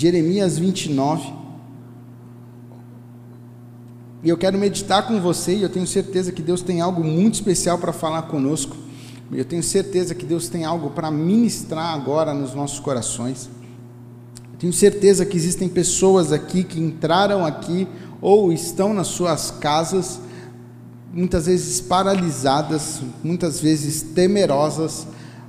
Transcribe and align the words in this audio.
Jeremias 0.00 0.58
29. 0.58 1.30
E 4.22 4.30
eu 4.30 4.38
quero 4.38 4.56
meditar 4.56 5.06
com 5.06 5.20
você, 5.20 5.54
e 5.54 5.62
eu 5.62 5.68
tenho 5.68 5.86
certeza 5.86 6.32
que 6.32 6.40
Deus 6.40 6.62
tem 6.62 6.80
algo 6.80 7.04
muito 7.04 7.34
especial 7.34 7.76
para 7.76 7.92
falar 7.92 8.22
conosco. 8.22 8.74
Eu 9.30 9.44
tenho 9.44 9.62
certeza 9.62 10.14
que 10.14 10.24
Deus 10.24 10.48
tem 10.48 10.64
algo 10.64 10.88
para 10.88 11.10
ministrar 11.10 11.92
agora 11.92 12.32
nos 12.32 12.54
nossos 12.54 12.80
corações. 12.80 13.50
Eu 14.54 14.58
tenho 14.58 14.72
certeza 14.72 15.26
que 15.26 15.36
existem 15.36 15.68
pessoas 15.68 16.32
aqui 16.32 16.64
que 16.64 16.80
entraram 16.80 17.44
aqui 17.44 17.86
ou 18.22 18.50
estão 18.54 18.94
nas 18.94 19.08
suas 19.08 19.50
casas, 19.50 20.18
muitas 21.12 21.44
vezes 21.44 21.78
paralisadas, 21.78 23.02
muitas 23.22 23.60
vezes 23.60 24.00
temerosas, 24.00 25.06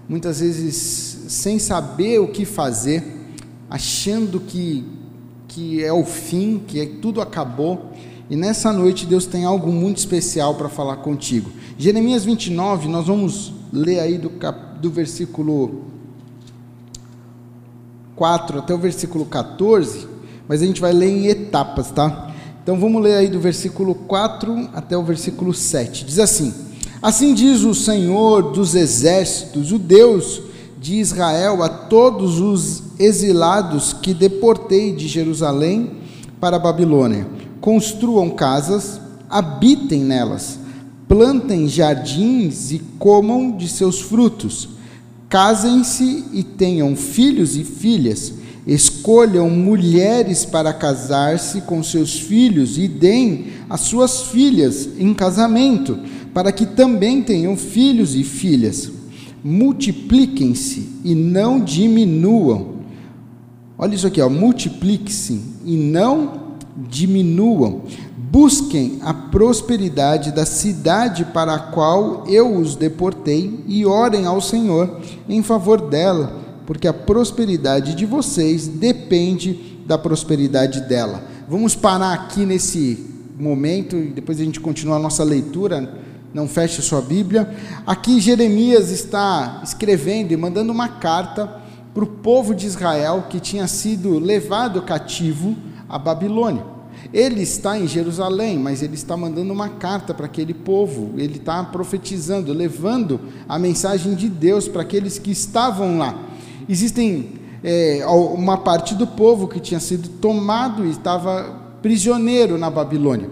muitas 0.10 0.42
vezes 0.42 1.20
sem 1.30 1.58
saber 1.58 2.20
o 2.20 2.28
que 2.28 2.44
fazer, 2.44 3.21
achando 3.72 4.38
que, 4.42 4.84
que 5.48 5.82
é 5.82 5.94
o 5.94 6.04
fim, 6.04 6.62
que 6.68 6.86
tudo 6.86 7.22
acabou. 7.22 7.94
E 8.30 8.36
nessa 8.36 8.74
noite 8.74 9.06
Deus 9.06 9.26
tem 9.26 9.46
algo 9.46 9.72
muito 9.72 9.98
especial 9.98 10.56
para 10.56 10.68
falar 10.68 10.98
contigo. 10.98 11.50
Jeremias 11.78 12.26
29, 12.26 12.90
nós 12.90 13.08
vamos 13.08 13.54
ler 13.72 14.02
aí 14.02 14.18
do, 14.18 14.30
cap, 14.30 14.78
do 14.82 14.92
versículo 14.92 15.86
4 18.18 18.60
até 18.60 18.74
o 18.74 18.78
versículo 18.78 19.26
14, 19.26 20.06
mas 20.50 20.62
a 20.62 20.66
gente 20.66 20.82
vai 20.82 20.92
ler 20.92 21.10
em 21.10 21.28
etapas, 21.28 21.92
tá? 21.92 22.30
Então 22.62 22.78
vamos 22.78 23.02
ler 23.02 23.16
aí 23.16 23.30
do 23.30 23.40
versículo 23.40 23.96
4 23.96 24.70
até 24.74 24.98
o 24.98 25.04
versículo 25.04 25.54
7. 25.54 26.04
Diz 26.06 26.20
assim: 26.20 26.54
Assim 27.02 27.34
diz 27.34 27.62
o 27.62 27.74
Senhor 27.74 28.52
dos 28.52 28.76
exércitos, 28.76 29.72
o 29.72 29.80
Deus 29.80 30.51
de 30.82 30.96
Israel, 30.96 31.64
a 31.64 31.70
todos 31.70 32.42
os 32.42 32.84
exilados 33.00 33.94
que 33.94 34.14
deportei 34.14 34.94
de 34.94 35.08
Jerusalém 35.08 35.92
para 36.42 36.58
a 36.58 36.60
Babilônia: 36.60 37.26
construam 37.62 38.32
casas, 38.32 39.00
habitem 39.30 40.04
nelas 40.04 40.60
plantem 41.12 41.68
jardins 41.68 42.72
e 42.72 42.80
comam 42.98 43.52
de 43.52 43.68
seus 43.68 44.00
frutos. 44.00 44.70
Casem-se 45.28 46.24
e 46.32 46.42
tenham 46.42 46.96
filhos 46.96 47.58
e 47.58 47.66
filhas. 47.66 48.32
Escolham 48.66 49.50
mulheres 49.50 50.46
para 50.46 50.72
casar-se 50.72 51.60
com 51.62 51.84
seus 51.84 52.18
filhos 52.18 52.78
e 52.78 52.88
deem 52.88 53.48
as 53.70 53.82
suas 53.82 54.22
filhas 54.28 54.88
em 54.98 55.14
casamento, 55.14 56.00
para 56.34 56.50
que 56.50 56.66
também 56.66 57.22
tenham 57.22 57.58
filhos 57.58 58.16
e 58.16 58.24
filhas. 58.24 58.90
Multipliquem-se 59.44 60.90
e 61.04 61.16
não 61.16 61.60
diminuam. 61.60 62.82
Olha 63.78 63.96
isso 63.96 64.06
aqui, 64.06 64.22
ó, 64.22 64.30
multipliquem-se 64.30 65.42
e 65.66 65.76
não 65.76 66.52
diminuam. 66.90 67.82
Busquem 68.32 69.00
a 69.02 69.14
prosperidade 69.14 70.32
da 70.32 70.46
cidade 70.46 71.26
para 71.26 71.56
a 71.56 71.60
qual 71.60 72.24
eu 72.28 72.56
os 72.56 72.76
deportei 72.76 73.60
e 73.68 73.86
orem 73.86 74.26
ao 74.26 74.40
Senhor 74.40 75.00
em 75.28 75.44
favor 75.44 75.82
dela, 75.82 76.40
porque 76.66 76.88
a 76.88 76.94
prosperidade 76.94 77.94
de 77.96 78.06
vocês 78.06 78.68
depende 78.68 79.80
da 79.86 79.98
prosperidade 79.98 80.82
dela. 80.82 81.24
Vamos 81.50 81.76
parar 81.76 82.14
aqui 82.14 82.46
nesse 82.46 83.06
momento 83.38 83.98
e 83.98 84.08
depois 84.08 84.40
a 84.40 84.44
gente 84.46 84.60
continua 84.62 84.96
a 84.96 85.00
nossa 85.00 85.24
leitura. 85.24 85.94
Não 86.34 86.48
feche 86.48 86.82
sua 86.82 87.02
Bíblia. 87.02 87.54
Aqui 87.86 88.20
Jeremias 88.20 88.90
está 88.90 89.62
escrevendo 89.64 90.32
e 90.32 90.38
mandando 90.38 90.72
uma 90.72 90.88
carta 90.88 91.62
para 91.94 92.04
o 92.04 92.08
povo 92.08 92.56
de 92.56 92.66
Israel 92.66 93.26
que 93.30 93.40
tinha 93.40 93.68
sido 93.68 94.18
levado 94.18 94.82
cativo 94.82 95.56
à 95.90 96.00
Babilônia. 96.00 96.66
Ele 97.14 97.42
está 97.42 97.78
em 97.78 97.88
Jerusalém, 97.88 98.58
mas 98.58 98.82
ele 98.82 98.94
está 98.94 99.18
mandando 99.18 99.52
uma 99.52 99.68
carta 99.68 100.14
para 100.14 100.26
aquele 100.26 100.54
povo, 100.54 101.14
ele 101.18 101.38
está 101.38 101.62
profetizando, 101.64 102.54
levando 102.54 103.20
a 103.50 103.60
mensagem 103.60 104.16
de 104.16 104.30
Deus 104.30 104.68
para 104.68 104.84
aqueles 104.84 105.20
que 105.20 105.32
estavam 105.32 105.98
lá. 105.98 106.18
Existem 106.70 107.34
é, 107.64 108.06
uma 108.06 108.58
parte 108.58 108.96
do 108.96 109.06
povo 109.06 109.48
que 109.48 109.60
tinha 109.60 109.80
sido 109.80 110.08
tomado 110.08 110.86
e 110.86 110.90
estava 110.90 111.60
prisioneiro 111.82 112.58
na 112.58 112.70
Babilônia. 112.70 113.30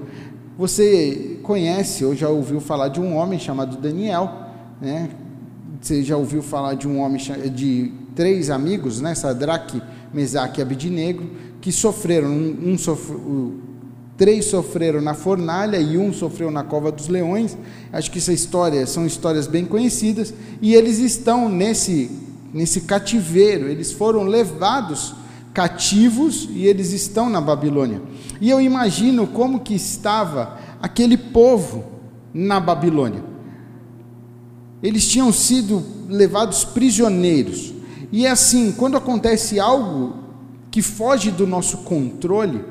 Você 0.57 1.38
conhece 1.49 2.05
ou 2.05 2.15
já 2.15 2.29
ouviu 2.29 2.61
falar 2.61 2.89
de 2.89 3.01
um 3.01 3.15
homem 3.15 3.39
chamado 3.39 3.75
Daniel, 3.75 4.31
né? 4.79 5.09
Você 5.81 6.03
já 6.03 6.15
ouviu 6.15 6.43
falar 6.43 6.75
de 6.75 6.87
um 6.87 6.99
homem 6.99 7.19
de 7.51 7.91
três 8.13 8.51
amigos, 8.51 9.01
né? 9.01 9.15
Sadraque, 9.15 9.81
Mesaque 10.13 10.59
e 10.59 10.61
Abidnego, 10.61 11.23
que 11.59 11.71
sofreram 11.71 12.29
um, 12.29 12.75
um 12.75 13.59
Três 14.15 14.45
sofreram 14.45 15.01
na 15.01 15.15
fornalha 15.15 15.77
e 15.77 15.97
um 15.97 16.13
sofreu 16.13 16.51
na 16.51 16.61
cova 16.61 16.91
dos 16.91 17.07
leões. 17.07 17.57
Acho 17.91 18.11
que 18.11 18.19
essa 18.19 18.33
história 18.33 18.85
são 18.85 19.05
histórias 19.05 19.47
bem 19.47 19.66
conhecidas. 19.66 20.31
E 20.61 20.75
eles 20.75 20.99
estão 20.99 21.49
nesse, 21.49 22.11
nesse 22.53 22.81
cativeiro, 22.81 23.69
eles 23.69 23.91
foram 23.91 24.23
levados 24.23 25.16
cativos 25.53 26.47
e 26.51 26.67
eles 26.67 26.91
estão 26.91 27.29
na 27.29 27.41
Babilônia. 27.41 28.01
E 28.39 28.49
eu 28.49 28.61
imagino 28.61 29.25
como 29.27 29.61
que 29.61 29.73
estava 29.73 30.57
aquele 30.81 31.17
povo 31.17 31.85
na 32.34 32.59
Babilônia. 32.59 33.23
Eles 34.81 35.07
tinham 35.07 35.31
sido 35.31 35.84
levados 36.07 36.63
prisioneiros. 36.63 37.73
E 38.12 38.25
é 38.25 38.31
assim, 38.31 38.72
quando 38.72 38.97
acontece 38.97 39.59
algo 39.59 40.17
que 40.72 40.81
foge 40.81 41.31
do 41.31 41.45
nosso 41.45 41.79
controle, 41.79 42.63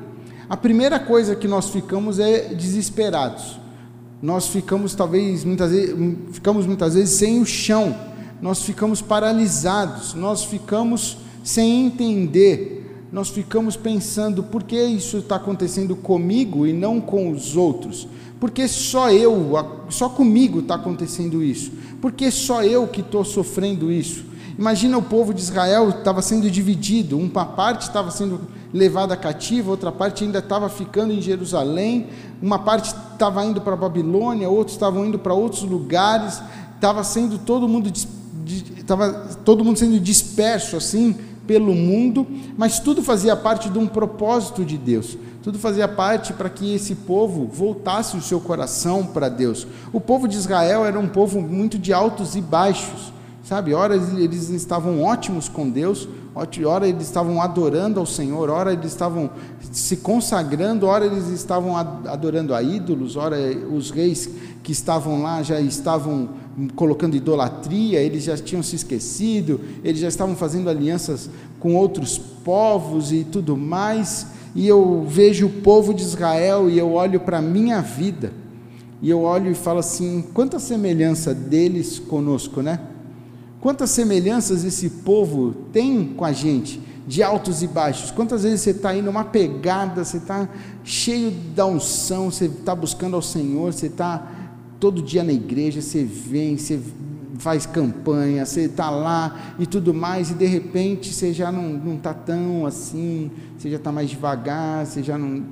a 0.48 0.56
primeira 0.56 0.98
coisa 0.98 1.36
que 1.36 1.46
nós 1.46 1.69
ficamos 1.69 2.19
é 2.19 2.54
desesperados. 2.54 3.60
Nós 4.22 4.48
ficamos 4.48 4.94
talvez 4.94 5.44
muitas 5.44 5.70
vezes, 5.70 5.94
ficamos 6.32 6.66
muitas 6.66 6.94
vezes 6.94 7.10
sem 7.16 7.40
o 7.40 7.46
chão. 7.46 7.94
Nós 8.40 8.62
ficamos 8.62 9.02
paralisados. 9.02 10.14
Nós 10.14 10.44
ficamos 10.44 11.19
sem 11.44 11.86
entender. 11.86 12.77
Nós 13.10 13.28
ficamos 13.28 13.76
pensando 13.76 14.42
por 14.42 14.62
que 14.62 14.80
isso 14.80 15.19
está 15.19 15.36
acontecendo 15.36 15.96
comigo 15.96 16.66
e 16.66 16.72
não 16.72 17.00
com 17.00 17.30
os 17.30 17.56
outros. 17.56 18.06
Porque 18.38 18.69
só 18.69 19.10
eu, 19.10 19.52
só 19.88 20.08
comigo 20.08 20.60
está 20.60 20.74
acontecendo 20.74 21.42
isso. 21.42 21.72
Porque 22.00 22.30
só 22.30 22.62
eu 22.62 22.86
que 22.86 23.00
estou 23.00 23.24
sofrendo 23.24 23.91
isso. 23.91 24.24
Imagina 24.58 24.98
o 24.98 25.02
povo 25.02 25.32
de 25.32 25.41
Israel 25.41 25.88
estava 25.88 26.20
sendo 26.20 26.50
dividido. 26.50 27.19
Uma 27.19 27.46
parte 27.46 27.82
estava 27.82 28.10
sendo 28.10 28.41
levada 28.72 29.16
cativa, 29.16 29.70
outra 29.70 29.90
parte 29.90 30.25
ainda 30.25 30.40
estava 30.40 30.69
ficando 30.69 31.12
em 31.12 31.22
Jerusalém, 31.22 32.08
uma 32.42 32.58
parte 32.58 32.94
estava 33.12 33.44
indo 33.44 33.60
para 33.60 33.75
Babilônia, 33.76 34.48
outros 34.48 34.76
estavam 34.76 35.06
indo 35.06 35.19
para 35.19 35.32
outros 35.32 35.62
lugares, 35.62 36.42
estava 36.75 37.02
sendo 37.02 37.38
todo 37.38 37.66
mundo 37.66 37.90
estava 38.76 39.26
todo 39.44 39.64
mundo 39.64 39.78
sendo 39.78 39.98
disperso 39.98 40.76
assim 40.76 41.16
pelo 41.48 41.75
mundo, 41.75 42.26
mas 42.59 42.78
tudo 42.78 43.03
fazia 43.03 43.34
parte 43.34 43.70
de 43.70 43.78
um 43.78 43.86
propósito 43.86 44.66
de 44.66 44.76
Deus. 44.76 45.16
Tudo 45.42 45.59
fazia 45.59 45.88
parte 45.88 46.34
para 46.34 46.50
que 46.50 46.75
esse 46.75 46.94
povo 46.94 47.47
voltasse 47.47 48.19
o 48.19 48.20
seu 48.20 48.38
coração 48.38 49.06
para 49.06 49.31
Deus. 49.31 49.66
O 49.91 49.98
povo 49.98 50.28
de 50.28 50.37
Israel 50.37 50.84
era 50.84 51.00
um 51.00 51.08
povo 51.08 51.41
muito 51.41 51.78
de 51.78 51.91
altos 51.91 52.37
e 52.37 52.42
baixos. 52.42 53.14
Sabe, 53.42 53.72
ora 53.72 53.97
eles 53.97 54.50
estavam 54.50 55.03
ótimos 55.03 55.48
com 55.48 55.70
Deus, 55.70 56.06
ora 56.66 56.87
eles 56.87 57.04
estavam 57.04 57.41
adorando 57.41 57.98
ao 57.98 58.04
Senhor, 58.04 58.50
ora 58.50 58.75
eles 58.75 58.92
estavam 58.92 59.31
se 59.72 59.97
consagrando, 59.97 60.84
ora 60.84 61.06
eles 61.06 61.28
estavam 61.28 61.75
adorando 61.75 62.54
a 62.54 62.62
ídolos, 62.62 63.16
ora 63.16 63.38
os 63.72 63.91
reis 63.91 64.28
que 64.62 64.70
estavam 64.70 65.22
lá 65.22 65.42
já 65.42 65.58
estavam 65.58 66.28
colocando 66.74 67.16
idolatria, 67.16 68.00
eles 68.00 68.24
já 68.24 68.36
tinham 68.36 68.62
se 68.62 68.76
esquecido, 68.76 69.60
eles 69.84 70.00
já 70.00 70.08
estavam 70.08 70.34
fazendo 70.34 70.69
alianças 70.69 71.30
com 71.60 71.74
outros 71.74 72.19
povos 72.19 73.12
e 73.12 73.24
tudo 73.24 73.56
mais. 73.56 74.26
E 74.55 74.66
eu 74.66 75.05
vejo 75.06 75.46
o 75.46 75.50
povo 75.50 75.94
de 75.94 76.02
Israel 76.02 76.69
e 76.69 76.78
eu 76.78 76.93
olho 76.93 77.20
para 77.20 77.38
a 77.38 77.43
minha 77.43 77.81
vida, 77.81 78.32
e 79.00 79.08
eu 79.08 79.22
olho 79.22 79.50
e 79.50 79.55
falo 79.55 79.78
assim: 79.78 80.25
quanta 80.34 80.58
semelhança 80.58 81.34
deles 81.34 81.99
conosco, 81.99 82.60
né? 82.62 82.81
Quantas 83.60 83.90
semelhanças 83.90 84.64
esse 84.64 84.88
povo 84.88 85.52
tem 85.72 86.06
com 86.06 86.25
a 86.25 86.32
gente, 86.32 86.81
de 87.06 87.22
altos 87.22 87.62
e 87.62 87.66
baixos? 87.66 88.10
Quantas 88.10 88.44
vezes 88.44 88.60
você 88.60 88.70
está 88.70 88.90
aí 88.90 89.02
numa 89.02 89.25
pegada, 89.25 90.05
você 90.05 90.19
está 90.19 90.49
cheio 90.84 91.31
da 91.55 91.66
unção, 91.66 92.31
você 92.31 92.46
está 92.46 92.75
buscando 92.75 93.16
ao 93.16 93.22
Senhor, 93.22 93.72
você 93.72 93.87
está 93.87 94.38
todo 94.78 95.02
dia 95.02 95.25
na 95.25 95.32
igreja, 95.32 95.80
você 95.80 96.04
vem, 96.04 96.56
você 96.56 96.80
faz 97.38 97.66
campanha, 97.66 98.44
você 98.44 98.62
está 98.62 98.90
lá 98.90 99.54
e 99.58 99.66
tudo 99.66 99.94
mais, 99.94 100.30
e 100.30 100.34
de 100.34 100.46
repente 100.46 101.12
você 101.12 101.32
já 101.32 101.50
não 101.52 101.94
está 101.94 102.12
tão 102.12 102.66
assim, 102.66 103.30
você 103.56 103.70
já 103.70 103.76
está 103.76 103.92
mais 103.92 104.10
devagar, 104.10 104.86
você 104.86 105.02
já 105.02 105.16
não. 105.16 105.44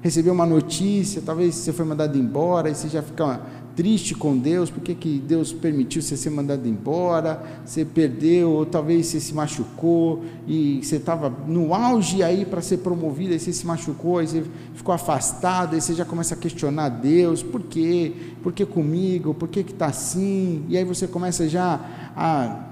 recebeu 0.00 0.32
uma 0.32 0.46
notícia, 0.46 1.22
talvez 1.24 1.54
você 1.54 1.72
foi 1.72 1.84
mandado 1.84 2.18
embora, 2.18 2.70
e 2.70 2.74
você 2.74 2.88
já 2.88 3.02
fica 3.02 3.40
triste 3.74 4.14
com 4.14 4.36
Deus, 4.36 4.70
por 4.70 4.82
que, 4.82 4.94
que 4.94 5.18
Deus 5.18 5.52
permitiu 5.52 6.02
você 6.02 6.16
ser 6.16 6.30
mandado 6.30 6.68
embora, 6.68 7.42
você 7.64 7.84
perdeu, 7.84 8.50
ou 8.50 8.66
talvez 8.66 9.06
você 9.06 9.20
se 9.20 9.34
machucou, 9.34 10.24
e 10.46 10.80
você 10.82 10.96
estava 10.96 11.30
no 11.46 11.74
auge 11.74 12.22
aí 12.22 12.44
para 12.44 12.60
ser 12.60 12.78
promovido, 12.78 13.32
aí 13.32 13.38
você 13.38 13.52
se 13.52 13.66
machucou, 13.66 14.18
aí 14.18 14.26
você 14.26 14.44
ficou 14.74 14.94
afastado, 14.94 15.74
aí 15.74 15.80
você 15.80 15.94
já 15.94 16.04
começa 16.04 16.34
a 16.34 16.38
questionar 16.38 16.88
Deus, 16.88 17.42
por 17.42 17.62
quê? 17.62 18.12
Por 18.42 18.52
que 18.52 18.66
comigo? 18.66 19.34
Por 19.34 19.48
que 19.48 19.60
está 19.60 19.86
assim? 19.86 20.64
E 20.68 20.76
aí 20.76 20.84
você 20.84 21.06
começa 21.06 21.48
já 21.48 21.80
a 22.16 22.68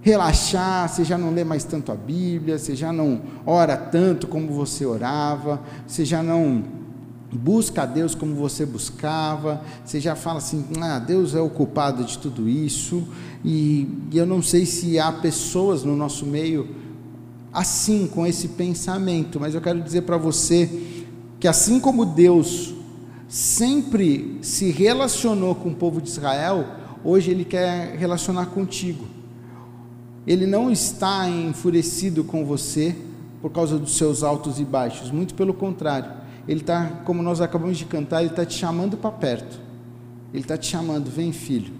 relaxar, 0.00 0.88
você 0.88 1.02
já 1.02 1.16
não 1.16 1.32
lê 1.32 1.44
mais 1.44 1.64
tanto 1.64 1.90
a 1.90 1.94
Bíblia, 1.94 2.58
você 2.58 2.76
já 2.76 2.92
não 2.92 3.22
ora 3.46 3.74
tanto 3.74 4.26
como 4.26 4.52
você 4.52 4.84
orava, 4.84 5.60
você 5.86 6.04
já 6.04 6.22
não 6.22 6.83
busca 7.36 7.82
a 7.82 7.86
Deus 7.86 8.14
como 8.14 8.34
você 8.34 8.64
buscava, 8.64 9.62
você 9.84 10.00
já 10.00 10.14
fala 10.14 10.38
assim: 10.38 10.64
ah, 10.80 10.98
Deus 10.98 11.34
é 11.34 11.40
o 11.40 11.50
culpado 11.50 12.04
de 12.04 12.18
tudo 12.18 12.48
isso, 12.48 13.02
e, 13.44 13.88
e 14.10 14.18
eu 14.18 14.26
não 14.26 14.42
sei 14.42 14.64
se 14.64 14.98
há 14.98 15.12
pessoas 15.12 15.84
no 15.84 15.96
nosso 15.96 16.24
meio 16.24 16.68
assim, 17.52 18.08
com 18.08 18.26
esse 18.26 18.48
pensamento, 18.48 19.38
mas 19.38 19.54
eu 19.54 19.60
quero 19.60 19.80
dizer 19.80 20.02
para 20.02 20.16
você 20.16 20.68
que 21.38 21.46
assim 21.46 21.78
como 21.78 22.04
Deus 22.04 22.74
sempre 23.28 24.38
se 24.42 24.70
relacionou 24.70 25.54
com 25.54 25.68
o 25.68 25.74
povo 25.74 26.00
de 26.00 26.08
Israel, 26.08 26.66
hoje 27.04 27.30
Ele 27.30 27.44
quer 27.44 27.96
relacionar 27.96 28.46
contigo. 28.46 29.04
Ele 30.26 30.46
não 30.46 30.70
está 30.70 31.28
enfurecido 31.28 32.24
com 32.24 32.44
você 32.44 32.96
por 33.42 33.50
causa 33.50 33.78
dos 33.78 33.96
seus 33.96 34.22
altos 34.22 34.58
e 34.58 34.64
baixos, 34.64 35.10
muito 35.10 35.34
pelo 35.34 35.52
contrário. 35.52 36.10
Ele 36.46 36.60
está, 36.60 36.86
como 37.04 37.22
nós 37.22 37.40
acabamos 37.40 37.78
de 37.78 37.84
cantar, 37.84 38.20
ele 38.20 38.30
está 38.30 38.44
te 38.44 38.54
chamando 38.54 38.96
para 38.96 39.10
perto. 39.10 39.60
Ele 40.32 40.42
está 40.42 40.56
te 40.56 40.66
chamando, 40.66 41.10
vem 41.10 41.32
filho, 41.32 41.72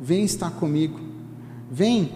vem 0.00 0.24
estar 0.24 0.50
comigo, 0.50 1.00
vem, 1.70 2.12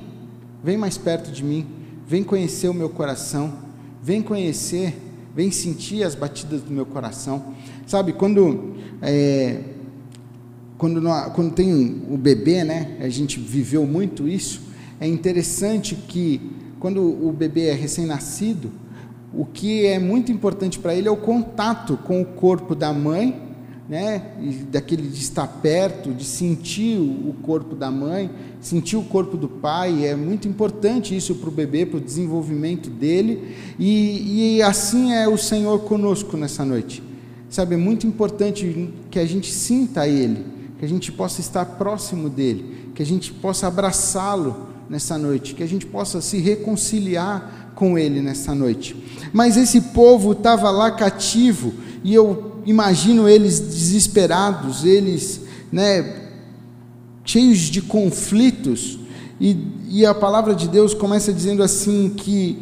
vem 0.63 0.77
mais 0.77 0.99
perto 0.99 1.33
de 1.33 1.43
mim, 1.43 1.67
vem 2.07 2.23
conhecer 2.23 2.69
o 2.69 2.75
meu 2.75 2.91
coração, 2.91 3.55
vem 4.03 4.21
conhecer, 4.21 4.97
vem 5.35 5.51
sentir 5.51 6.03
as 6.03 6.15
batidas 6.15 6.61
do 6.61 6.71
meu 6.71 6.85
coração. 6.85 7.55
Sabe, 7.87 8.13
quando 8.13 8.75
é, 9.01 9.63
quando, 10.77 11.03
quando 11.35 11.55
tem 11.55 12.03
o 12.11 12.19
bebê, 12.19 12.65
né? 12.65 12.99
A 13.01 13.09
gente 13.09 13.41
viveu 13.41 13.87
muito 13.87 14.29
isso 14.29 14.69
é 15.01 15.07
interessante 15.07 15.95
que 15.95 16.41
quando 16.81 17.03
o 17.03 17.33
bebê 17.33 17.69
é 17.69 17.75
recém-nascido, 17.75 18.71
o 19.33 19.45
que 19.45 19.87
é 19.87 19.99
muito 19.99 20.33
importante 20.33 20.79
para 20.79 20.95
ele 20.95 21.09
é 21.09 21.11
o 21.11 21.17
contato 21.17 21.97
com 21.99 22.21
o 22.23 22.25
corpo 22.25 22.75
da 22.75 22.93
mãe, 22.93 23.49
né? 23.89 24.23
Daquele 24.71 25.09
de 25.09 25.21
estar 25.21 25.47
perto, 25.47 26.13
de 26.13 26.25
sentir 26.25 26.99
o 26.99 27.35
corpo 27.43 27.75
da 27.75 27.91
mãe, 27.91 28.31
sentir 28.61 28.97
o 28.97 29.03
corpo 29.03 29.37
do 29.37 29.49
pai. 29.49 30.07
É 30.07 30.15
muito 30.15 30.47
importante 30.47 31.17
isso 31.17 31.35
para 31.37 31.49
o 31.49 31.53
bebê, 31.53 31.87
para 31.87 31.97
o 31.97 32.01
desenvolvimento 32.01 32.91
dele. 32.91 33.57
E, 33.79 34.57
e 34.57 34.63
assim 34.63 35.13
é 35.13 35.27
o 35.29 35.39
Senhor 35.39 35.79
conosco 35.81 36.37
nessa 36.37 36.65
noite. 36.65 37.03
Sabe, 37.49 37.75
é 37.75 37.79
muito 37.79 38.07
importante 38.07 38.91
que 39.11 39.19
a 39.19 39.25
gente 39.25 39.51
sinta 39.51 40.07
Ele, 40.07 40.45
que 40.79 40.85
a 40.85 40.89
gente 40.89 41.11
possa 41.11 41.41
estar 41.41 41.65
próximo 41.65 42.29
dele, 42.29 42.91
que 42.95 43.03
a 43.03 43.07
gente 43.07 43.33
possa 43.33 43.69
abraçá-lo 43.69 44.69
nessa 44.89 45.17
noite, 45.17 45.55
que 45.55 45.63
a 45.63 45.69
gente 45.69 45.87
possa 45.87 46.21
se 46.21 46.39
reconciliar 46.39 47.68
com 47.79 47.97
Ele 47.97 48.21
nessa 48.21 48.57
noite. 48.57 48.97
Mas 49.33 49.57
esse 49.57 49.81
povo 49.81 50.33
estava 50.33 50.69
lá 50.69 50.91
cativo, 50.91 51.73
e 52.03 52.13
eu 52.13 52.61
imagino 52.67 53.29
eles 53.29 53.61
desesperados, 53.61 54.85
eles, 54.85 55.43
né, 55.71 56.25
cheios 57.25 57.61
de 57.61 57.81
conflitos, 57.81 58.99
e, 59.41 59.57
e 59.91 60.05
a 60.05 60.13
palavra 60.13 60.57
de 60.57 60.67
Deus 60.67 60.93
começa 60.93 61.33
dizendo 61.33 61.63
assim: 61.63 62.13
que 62.17 62.59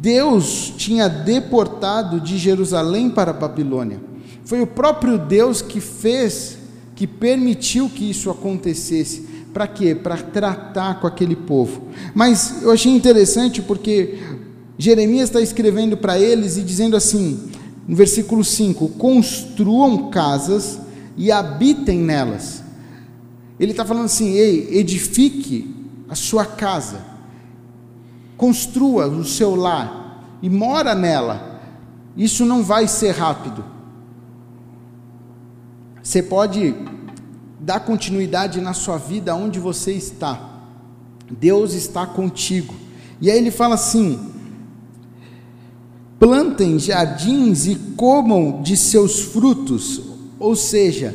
Deus 0.00 0.72
tinha 0.78 1.10
deportado 1.10 2.18
de 2.18 2.38
Jerusalém 2.38 3.10
para 3.10 3.32
a 3.32 3.34
Babilônia. 3.34 4.00
Foi 4.46 4.62
o 4.62 4.66
próprio 4.66 5.18
Deus 5.18 5.60
que 5.60 5.78
fez, 5.78 6.56
que 6.96 7.06
permitiu 7.06 7.90
que 7.90 8.08
isso 8.08 8.30
acontecesse. 8.30 9.28
Para 9.52 9.66
quê? 9.66 9.94
Para 9.94 10.16
tratar 10.16 11.00
com 11.00 11.06
aquele 11.06 11.36
povo. 11.36 11.88
Mas 12.14 12.62
eu 12.62 12.70
achei 12.70 12.90
interessante 12.90 13.60
porque 13.62 14.18
Jeremias 14.76 15.28
está 15.28 15.40
escrevendo 15.40 15.96
para 15.96 16.18
eles 16.18 16.56
e 16.56 16.62
dizendo 16.62 16.96
assim, 16.96 17.50
no 17.86 17.94
versículo 17.94 18.42
5: 18.42 18.88
Construam 18.90 20.10
casas 20.10 20.80
e 21.16 21.30
habitem 21.30 21.98
nelas. 21.98 22.62
Ele 23.58 23.70
está 23.70 23.84
falando 23.84 24.06
assim: 24.06 24.30
ei, 24.32 24.78
edifique 24.78 25.74
a 26.08 26.14
sua 26.14 26.44
casa, 26.44 27.04
construa 28.36 29.06
o 29.06 29.24
seu 29.24 29.54
lar 29.54 30.38
e 30.42 30.50
mora 30.50 30.94
nela. 30.94 31.60
Isso 32.16 32.44
não 32.44 32.62
vai 32.62 32.86
ser 32.86 33.12
rápido. 33.12 33.64
Você 36.02 36.22
pode 36.22 36.74
dar 37.58 37.80
continuidade 37.80 38.60
na 38.60 38.72
sua 38.72 38.98
vida 38.98 39.34
onde 39.34 39.58
você 39.58 39.92
está. 39.92 40.50
Deus 41.30 41.72
está 41.72 42.06
contigo. 42.06 42.74
E 43.20 43.30
aí 43.30 43.38
ele 43.38 43.50
fala 43.50 43.74
assim: 43.76 44.33
plantem 46.18 46.78
jardins 46.78 47.66
e 47.66 47.76
comam 47.96 48.62
de 48.62 48.76
seus 48.76 49.20
frutos. 49.20 50.00
Ou 50.38 50.56
seja, 50.56 51.14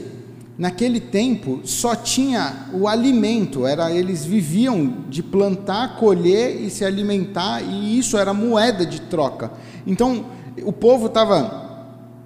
naquele 0.57 0.99
tempo 0.99 1.61
só 1.63 1.95
tinha 1.95 2.67
o 2.73 2.87
alimento, 2.87 3.65
era 3.65 3.91
eles 3.91 4.25
viviam 4.25 4.93
de 5.09 5.23
plantar, 5.23 5.97
colher 5.97 6.61
e 6.61 6.69
se 6.69 6.83
alimentar, 6.83 7.61
e 7.61 7.97
isso 7.97 8.17
era 8.17 8.33
moeda 8.33 8.85
de 8.85 9.01
troca. 9.01 9.51
Então, 9.85 10.25
o 10.63 10.73
povo 10.73 11.07
estava 11.07 11.67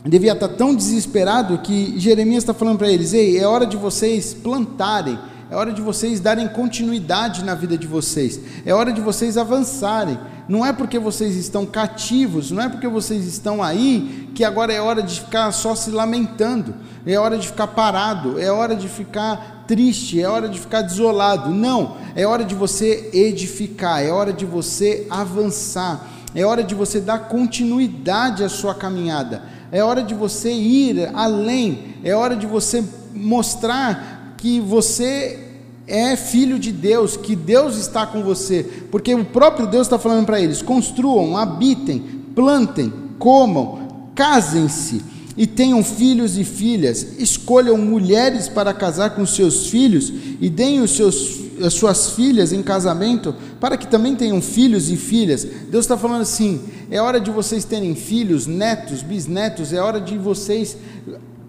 devia 0.06 0.34
estar 0.34 0.50
tão 0.50 0.76
desesperado 0.76 1.58
que 1.60 1.98
Jeremias 1.98 2.44
está 2.44 2.54
falando 2.54 2.78
para 2.78 2.92
eles: 2.92 3.14
ei, 3.14 3.38
é 3.38 3.48
hora 3.48 3.66
de 3.66 3.78
vocês 3.78 4.34
plantarem, 4.34 5.18
é 5.50 5.56
hora 5.56 5.72
de 5.72 5.82
vocês 5.82 6.20
darem 6.20 6.48
continuidade 6.48 7.44
na 7.44 7.56
vida 7.56 7.78
de 7.78 7.88
vocês, 7.88 8.40
é 8.66 8.74
hora 8.74 8.92
de 8.92 9.02
vocês 9.02 9.38
avançarem. 9.38 10.18
Não 10.48 10.66
é 10.66 10.74
porque 10.74 11.00
vocês 11.00 11.36
estão 11.36 11.66
cativos, 11.66 12.52
não 12.52 12.62
é 12.62 12.70
porque 12.70 12.88
vocês 12.88 13.26
estão 13.26 13.64
aí 13.64 14.30
que 14.36 14.44
agora 14.44 14.74
é 14.74 14.82
hora 14.82 15.02
de 15.02 15.22
ficar 15.22 15.52
só 15.52 15.76
se 15.76 15.90
lamentando, 15.90 16.76
é 17.06 17.18
hora 17.18 17.38
de 17.38 17.48
ficar 17.48 17.68
parado, 17.68 18.40
é 18.40 18.52
hora 18.52 18.76
de 18.76 18.88
ficar 18.88 19.64
triste, 19.68 20.22
é 20.22 20.28
hora 20.28 20.50
de 20.50 20.60
ficar 20.60 20.82
desolado. 20.82 21.50
Não, 21.50 21.98
é 22.16 22.26
hora 22.28 22.44
de 22.44 22.56
você 22.56 23.10
edificar, 23.14 24.04
é 24.04 24.12
hora 24.12 24.34
de 24.34 24.46
você 24.46 25.08
avançar, 25.10 26.08
é 26.36 26.46
hora 26.46 26.64
de 26.64 26.76
você 26.76 27.00
dar 27.00 27.28
continuidade 27.28 28.44
à 28.44 28.50
sua 28.50 28.76
caminhada 28.76 29.54
é 29.74 29.84
hora 29.84 30.04
de 30.04 30.14
você 30.14 30.54
ir 30.54 31.10
além, 31.16 31.96
é 32.04 32.16
hora 32.16 32.36
de 32.36 32.46
você 32.46 32.84
mostrar 33.12 34.36
que 34.38 34.60
você 34.60 35.53
é 35.88 36.16
filho 36.16 36.58
de 36.58 36.72
Deus, 36.72 37.18
que 37.18 37.36
Deus 37.36 37.78
está 37.78 38.06
com 38.06 38.24
você, 38.24 38.64
porque 38.90 39.14
o 39.14 39.26
próprio 39.26 39.68
Deus 39.68 39.88
está 39.88 40.00
falando 40.00 40.26
para 40.26 40.40
eles: 40.40 40.62
construam, 40.62 41.38
habitem, 41.38 42.00
plantem, 42.36 42.92
comam, 43.20 44.10
casem-se 44.16 45.02
e 45.36 45.48
tenham 45.48 45.84
filhos 45.84 46.38
e 46.38 46.44
filhas, 46.44 47.20
escolham 47.20 47.78
mulheres 47.78 48.48
para 48.48 48.74
casar 48.74 49.12
com 49.12 49.26
seus 49.26 49.68
filhos 49.68 50.14
e 50.40 50.50
deem 50.50 50.82
os 50.82 50.92
seus 50.92 51.44
as 51.62 51.76
suas 51.76 52.10
filhas 52.12 52.52
em 52.52 52.64
casamento, 52.64 53.36
para 53.60 53.78
que 53.78 53.88
também 53.88 54.16
tenham 54.16 54.42
filhos 54.42 54.90
e 54.90 54.98
filhas. 54.98 55.44
Deus 55.44 55.86
está 55.86 55.98
falando 55.98 56.22
assim: 56.22 56.62
é 56.90 57.02
hora 57.02 57.20
de 57.20 57.30
vocês 57.30 57.64
terem 57.64 57.96
filhos, 57.96 58.48
netos, 58.48 59.02
bisnetos, 59.02 59.72
é 59.72 59.80
hora 59.80 60.02
de 60.02 60.18
vocês 60.18 60.78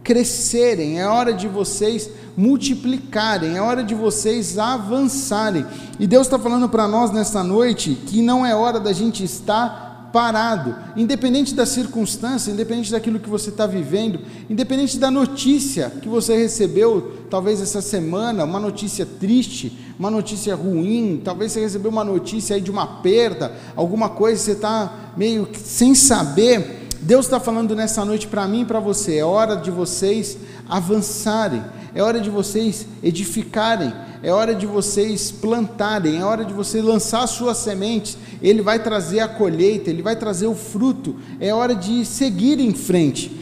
crescerem, 0.05 1.01
é 1.01 1.09
hora 1.09 1.33
de 1.33 1.49
vocês 1.49 2.11
multiplicarem, 2.37 3.57
é 3.57 3.63
hora 3.63 3.83
de 3.83 3.95
vocês 3.95 4.59
avançarem. 4.59 5.65
E 5.99 6.07
Deus 6.07 6.27
está 6.27 6.39
falando 6.39 6.69
para 6.69 6.87
nós 6.87 7.11
nesta 7.11 7.43
noite 7.43 7.99
que 8.07 8.21
não 8.21 8.45
é 8.45 8.55
hora 8.55 8.79
da 8.79 8.93
gente 8.93 9.25
estar 9.25 10.11
parado, 10.15 10.77
independente 10.97 11.57
da 11.57 11.67
circunstância, 11.67 12.53
independente 12.53 12.93
daquilo 12.93 13.19
que 13.19 13.29
você 13.29 13.51
está 13.51 13.67
vivendo, 13.67 14.21
independente 14.49 14.97
da 14.97 15.11
notícia 15.11 15.91
que 16.01 16.09
você 16.09 16.37
recebeu, 16.37 17.15
talvez 17.29 17.61
essa 17.61 17.83
semana, 17.83 18.45
uma 18.45 18.61
notícia 18.61 19.05
triste, 19.05 19.77
uma 19.99 20.13
notícia 20.13 20.55
ruim, 20.55 21.21
talvez 21.25 21.51
você 21.51 21.61
recebeu 21.63 21.91
uma 21.91 22.05
notícia 22.05 22.55
aí 22.55 22.63
de 22.63 22.71
uma 22.71 22.87
perda, 23.03 23.53
alguma 23.75 24.09
coisa, 24.09 24.41
você 24.41 24.53
está 24.53 25.13
meio 25.17 25.49
sem 25.53 25.97
saber. 25.97 26.84
Deus 27.05 27.27
está 27.27 27.39
falando 27.39 27.77
nessa 27.77 28.03
noite 28.03 28.27
para 28.27 28.49
mim 28.49 28.63
e 28.63 28.65
para 28.65 28.81
você, 28.81 29.19
é 29.19 29.25
hora 29.25 29.57
de 29.57 29.71
vocês 29.71 30.39
avançarem, 30.67 31.63
é 31.95 32.03
hora 32.03 32.19
de 32.19 32.31
vocês 32.31 32.87
edificarem, 33.03 33.93
é 34.23 34.33
hora 34.33 34.55
de 34.55 34.65
vocês 34.65 35.31
plantarem, 35.31 36.17
é 36.17 36.25
hora 36.25 36.47
de 36.47 36.55
você 36.55 36.81
lançar 36.81 37.27
suas 37.27 37.59
sementes, 37.59 38.17
ele 38.41 38.63
vai 38.63 38.83
trazer 38.83 39.21
a 39.21 39.29
colheita, 39.29 39.91
ele 39.91 40.01
vai 40.01 40.17
trazer 40.17 40.47
o 40.47 40.55
fruto, 40.55 41.17
é 41.39 41.53
hora 41.53 41.75
de 41.75 42.07
seguir 42.07 42.59
em 42.59 42.73
frente. 42.73 43.39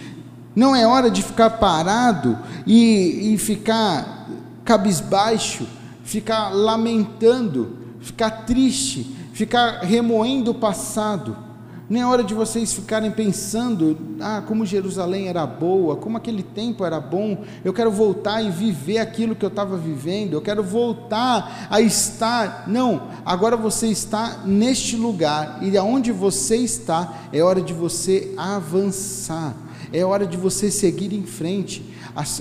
Não 0.56 0.74
é 0.74 0.84
hora 0.84 1.08
de 1.08 1.22
ficar 1.22 1.50
parado 1.50 2.36
e, 2.66 3.32
e 3.32 3.38
ficar 3.38 4.28
cabisbaixo, 4.64 5.68
ficar 6.02 6.48
lamentando, 6.48 7.76
ficar 8.00 8.44
triste, 8.44 9.16
ficar 9.32 9.82
remoendo 9.82 10.50
o 10.50 10.54
passado. 10.54 11.51
Nem 11.92 12.00
é 12.00 12.06
hora 12.06 12.24
de 12.24 12.32
vocês 12.32 12.72
ficarem 12.72 13.10
pensando, 13.10 13.98
ah, 14.18 14.42
como 14.48 14.64
Jerusalém 14.64 15.28
era 15.28 15.46
boa, 15.46 15.94
como 15.94 16.16
aquele 16.16 16.42
tempo 16.42 16.86
era 16.86 16.98
bom, 16.98 17.44
eu 17.62 17.70
quero 17.70 17.90
voltar 17.90 18.40
e 18.40 18.50
viver 18.50 18.96
aquilo 18.96 19.36
que 19.36 19.44
eu 19.44 19.50
estava 19.50 19.76
vivendo, 19.76 20.32
eu 20.32 20.40
quero 20.40 20.62
voltar 20.62 21.68
a 21.68 21.82
estar. 21.82 22.66
Não, 22.66 23.08
agora 23.26 23.58
você 23.58 23.88
está 23.88 24.40
neste 24.46 24.96
lugar, 24.96 25.58
e 25.60 25.76
aonde 25.76 26.12
você 26.12 26.56
está, 26.56 27.24
é 27.30 27.42
hora 27.42 27.60
de 27.60 27.74
você 27.74 28.32
avançar, 28.38 29.54
é 29.92 30.02
hora 30.02 30.26
de 30.26 30.38
você 30.38 30.70
seguir 30.70 31.12
em 31.12 31.26
frente. 31.26 31.84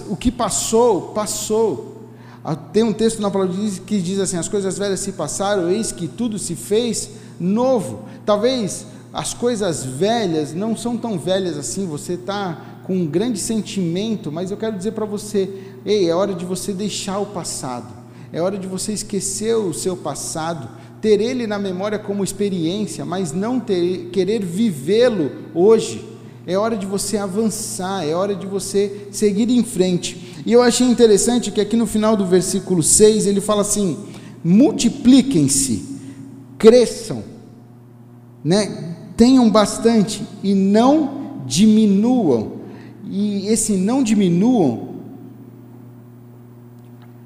O 0.08 0.16
que 0.16 0.32
passou, 0.32 1.10
passou. 1.10 2.08
Ah, 2.42 2.56
tem 2.56 2.84
um 2.84 2.94
texto 2.94 3.22
na 3.22 3.30
palavra 3.30 3.54
que 3.86 4.00
diz 4.02 4.18
assim: 4.18 4.38
as 4.38 4.48
coisas 4.48 4.78
velhas 4.78 5.02
se 5.02 5.12
passaram, 5.12 5.70
eis 5.70 5.92
que 5.92 6.08
tudo 6.08 6.40
se 6.40 6.56
fez 6.56 7.10
novo. 7.38 8.06
Talvez 8.26 8.86
as 9.14 9.34
coisas 9.34 9.84
velhas 9.84 10.54
não 10.54 10.76
são 10.76 10.98
tão 10.98 11.20
velhas 11.20 11.58
assim, 11.58 11.86
você 11.86 12.14
está 12.14 12.80
com 12.84 12.96
um 12.96 13.06
grande 13.06 13.40
sentimento, 13.40 14.32
mas 14.32 14.52
eu 14.52 14.58
quero 14.58 14.78
dizer 14.78 14.92
para 14.92 15.06
você: 15.06 15.50
ei, 15.86 16.10
é 16.10 16.16
hora 16.16 16.34
de 16.34 16.46
você 16.46 16.72
deixar 16.74 17.20
o 17.20 17.26
passado, 17.28 17.94
é 18.32 18.42
hora 18.42 18.58
de 18.58 18.68
você 18.68 18.94
esquecer 18.94 19.56
o 19.56 19.74
seu 19.74 19.98
passado, 19.98 20.70
ter 21.02 21.20
ele 21.20 21.46
na 21.46 21.60
memória 21.60 22.00
como 22.00 22.24
experiência, 22.24 23.04
mas 23.04 23.34
não 23.34 23.60
ter, 23.60 24.10
querer 24.12 24.44
vivê-lo 24.44 25.32
hoje. 25.54 26.10
É 26.48 26.58
hora 26.58 26.76
de 26.76 26.88
você 26.88 27.18
avançar, 27.18 28.04
é 28.04 28.16
hora 28.16 28.34
de 28.34 28.48
você 28.48 29.08
seguir 29.12 29.50
em 29.50 29.64
frente. 29.64 30.42
E 30.44 30.52
eu 30.52 30.64
achei 30.64 30.88
interessante 30.88 31.52
que 31.52 31.62
aqui 31.62 31.78
no 31.78 31.86
final 31.86 32.18
do 32.18 32.26
versículo 32.26 32.82
6 32.82 33.28
ele 33.28 33.42
fala 33.42 33.62
assim: 33.62 33.98
multipliquem-se, 34.44 36.00
cresçam, 36.58 37.24
né? 38.44 38.91
Tenham 39.22 39.48
bastante 39.52 40.28
e 40.42 40.56
não 40.56 41.44
diminuam. 41.46 42.54
E 43.08 43.46
esse 43.50 43.74
não 43.74 44.02
diminuam, 44.02 44.96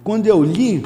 quando 0.04 0.28
eu 0.28 0.44
li, 0.44 0.86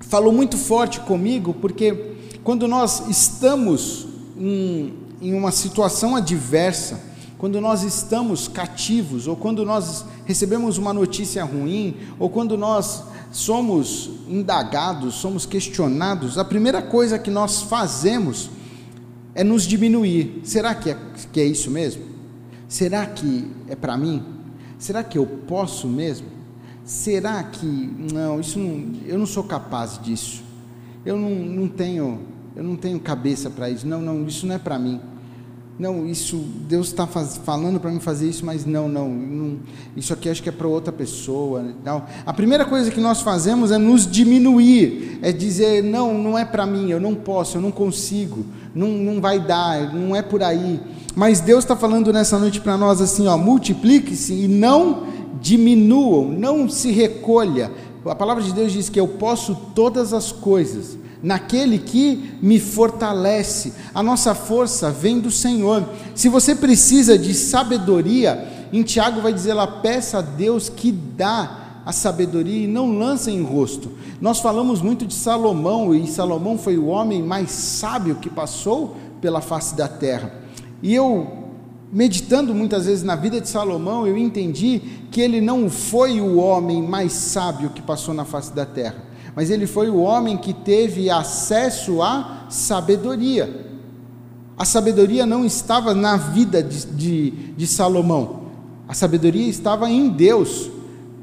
falou 0.00 0.32
muito 0.32 0.56
forte 0.56 0.98
comigo, 0.98 1.54
porque 1.54 2.16
quando 2.42 2.66
nós 2.66 3.08
estamos 3.08 4.08
em, 4.36 4.92
em 5.22 5.34
uma 5.34 5.52
situação 5.52 6.16
adversa, 6.16 6.98
quando 7.38 7.60
nós 7.60 7.84
estamos 7.84 8.48
cativos, 8.48 9.28
ou 9.28 9.36
quando 9.36 9.64
nós 9.64 10.04
recebemos 10.24 10.78
uma 10.78 10.92
notícia 10.92 11.44
ruim, 11.44 11.94
ou 12.18 12.28
quando 12.28 12.58
nós 12.58 13.04
somos 13.30 14.10
indagados, 14.26 15.14
somos 15.14 15.46
questionados, 15.46 16.38
a 16.38 16.44
primeira 16.44 16.82
coisa 16.82 17.20
que 17.20 17.30
nós 17.30 17.62
fazemos 17.62 18.50
é 19.38 19.44
nos 19.44 19.62
diminuir. 19.62 20.40
Será 20.42 20.74
que 20.74 20.90
é, 20.90 20.98
que 21.32 21.40
é 21.40 21.44
isso 21.44 21.70
mesmo? 21.70 22.02
Será 22.66 23.06
que 23.06 23.48
é 23.68 23.76
para 23.76 23.96
mim? 23.96 24.20
Será 24.80 25.04
que 25.04 25.16
eu 25.16 25.24
posso 25.24 25.86
mesmo? 25.86 26.26
Será 26.84 27.44
que 27.44 27.64
não? 27.64 28.40
Isso 28.40 28.58
não, 28.58 28.92
eu 29.06 29.16
não 29.16 29.26
sou 29.26 29.44
capaz 29.44 29.96
disso. 30.02 30.42
Eu 31.06 31.16
não, 31.16 31.30
não 31.30 31.68
tenho, 31.68 32.18
eu 32.56 32.64
não 32.64 32.74
tenho 32.74 32.98
cabeça 32.98 33.48
para 33.48 33.70
isso. 33.70 33.86
Não, 33.86 34.00
não, 34.00 34.26
isso 34.26 34.44
não 34.44 34.56
é 34.56 34.58
para 34.58 34.76
mim. 34.76 35.00
Não, 35.78 36.04
isso 36.04 36.36
Deus 36.68 36.88
está 36.88 37.06
falando 37.06 37.78
para 37.78 37.92
mim 37.92 38.00
fazer 38.00 38.28
isso, 38.28 38.44
mas 38.44 38.66
não, 38.66 38.88
não, 38.88 39.08
não, 39.08 39.58
isso 39.96 40.12
aqui 40.12 40.28
acho 40.28 40.42
que 40.42 40.48
é 40.48 40.52
para 40.52 40.66
outra 40.66 40.92
pessoa. 40.92 41.64
Não. 41.84 42.02
A 42.26 42.32
primeira 42.32 42.64
coisa 42.64 42.90
que 42.90 43.00
nós 43.00 43.20
fazemos 43.20 43.70
é 43.70 43.78
nos 43.78 44.04
diminuir, 44.04 45.20
é 45.22 45.30
dizer 45.30 45.84
não, 45.84 46.18
não 46.18 46.36
é 46.36 46.44
para 46.44 46.66
mim, 46.66 46.90
eu 46.90 46.98
não 46.98 47.14
posso, 47.14 47.58
eu 47.58 47.60
não 47.60 47.70
consigo, 47.70 48.44
não, 48.78 48.90
não 48.90 49.20
vai 49.20 49.40
dar, 49.40 49.92
não 49.92 50.14
é 50.14 50.22
por 50.22 50.40
aí. 50.40 50.80
Mas 51.16 51.40
Deus 51.40 51.64
está 51.64 51.74
falando 51.74 52.12
nessa 52.12 52.38
noite 52.38 52.60
para 52.60 52.76
nós 52.76 53.00
assim, 53.00 53.26
ó, 53.26 53.36
multiplique-se 53.36 54.32
e 54.32 54.46
não 54.46 55.02
diminuam, 55.40 56.28
não 56.28 56.68
se 56.68 56.92
recolha. 56.92 57.72
A 58.06 58.14
palavra 58.14 58.40
de 58.40 58.52
Deus 58.52 58.72
diz 58.72 58.88
que 58.88 59.00
eu 59.00 59.08
posso 59.08 59.56
todas 59.74 60.12
as 60.12 60.30
coisas 60.30 60.96
naquele 61.20 61.80
que 61.80 62.38
me 62.40 62.60
fortalece. 62.60 63.72
A 63.92 64.00
nossa 64.00 64.32
força 64.32 64.92
vem 64.92 65.18
do 65.18 65.30
Senhor. 65.30 65.84
Se 66.14 66.28
você 66.28 66.54
precisa 66.54 67.18
de 67.18 67.34
sabedoria, 67.34 68.68
em 68.72 68.84
Tiago 68.84 69.20
vai 69.20 69.32
dizer 69.32 69.54
lá: 69.54 69.66
peça 69.66 70.18
a 70.18 70.22
Deus 70.22 70.68
que 70.68 70.92
dá 70.92 71.67
a 71.88 71.92
sabedoria 71.92 72.64
e 72.64 72.66
não 72.66 72.98
lança 72.98 73.30
em 73.30 73.40
rosto. 73.42 73.90
Nós 74.20 74.40
falamos 74.40 74.82
muito 74.82 75.06
de 75.06 75.14
Salomão, 75.14 75.94
e 75.94 76.06
Salomão 76.06 76.58
foi 76.58 76.76
o 76.76 76.88
homem 76.88 77.22
mais 77.22 77.50
sábio 77.50 78.16
que 78.16 78.28
passou 78.28 78.94
pela 79.22 79.40
face 79.40 79.74
da 79.74 79.88
terra. 79.88 80.30
E 80.82 80.94
eu, 80.94 81.26
meditando 81.90 82.54
muitas 82.54 82.84
vezes 82.84 83.02
na 83.02 83.16
vida 83.16 83.40
de 83.40 83.48
Salomão, 83.48 84.06
eu 84.06 84.18
entendi 84.18 84.82
que 85.10 85.22
ele 85.22 85.40
não 85.40 85.70
foi 85.70 86.20
o 86.20 86.36
homem 86.36 86.82
mais 86.82 87.12
sábio 87.12 87.70
que 87.70 87.80
passou 87.80 88.12
na 88.12 88.26
face 88.26 88.52
da 88.52 88.66
terra 88.66 89.08
mas 89.38 89.50
ele 89.50 89.68
foi 89.68 89.88
o 89.88 89.98
homem 89.98 90.36
que 90.36 90.52
teve 90.52 91.08
acesso 91.08 92.02
à 92.02 92.46
sabedoria. 92.50 93.70
A 94.56 94.64
sabedoria 94.64 95.24
não 95.24 95.44
estava 95.44 95.94
na 95.94 96.16
vida 96.16 96.60
de, 96.60 96.84
de, 96.86 97.30
de 97.30 97.66
Salomão, 97.68 98.42
a 98.88 98.94
sabedoria 98.94 99.46
estava 99.46 99.88
em 99.88 100.08
Deus, 100.08 100.68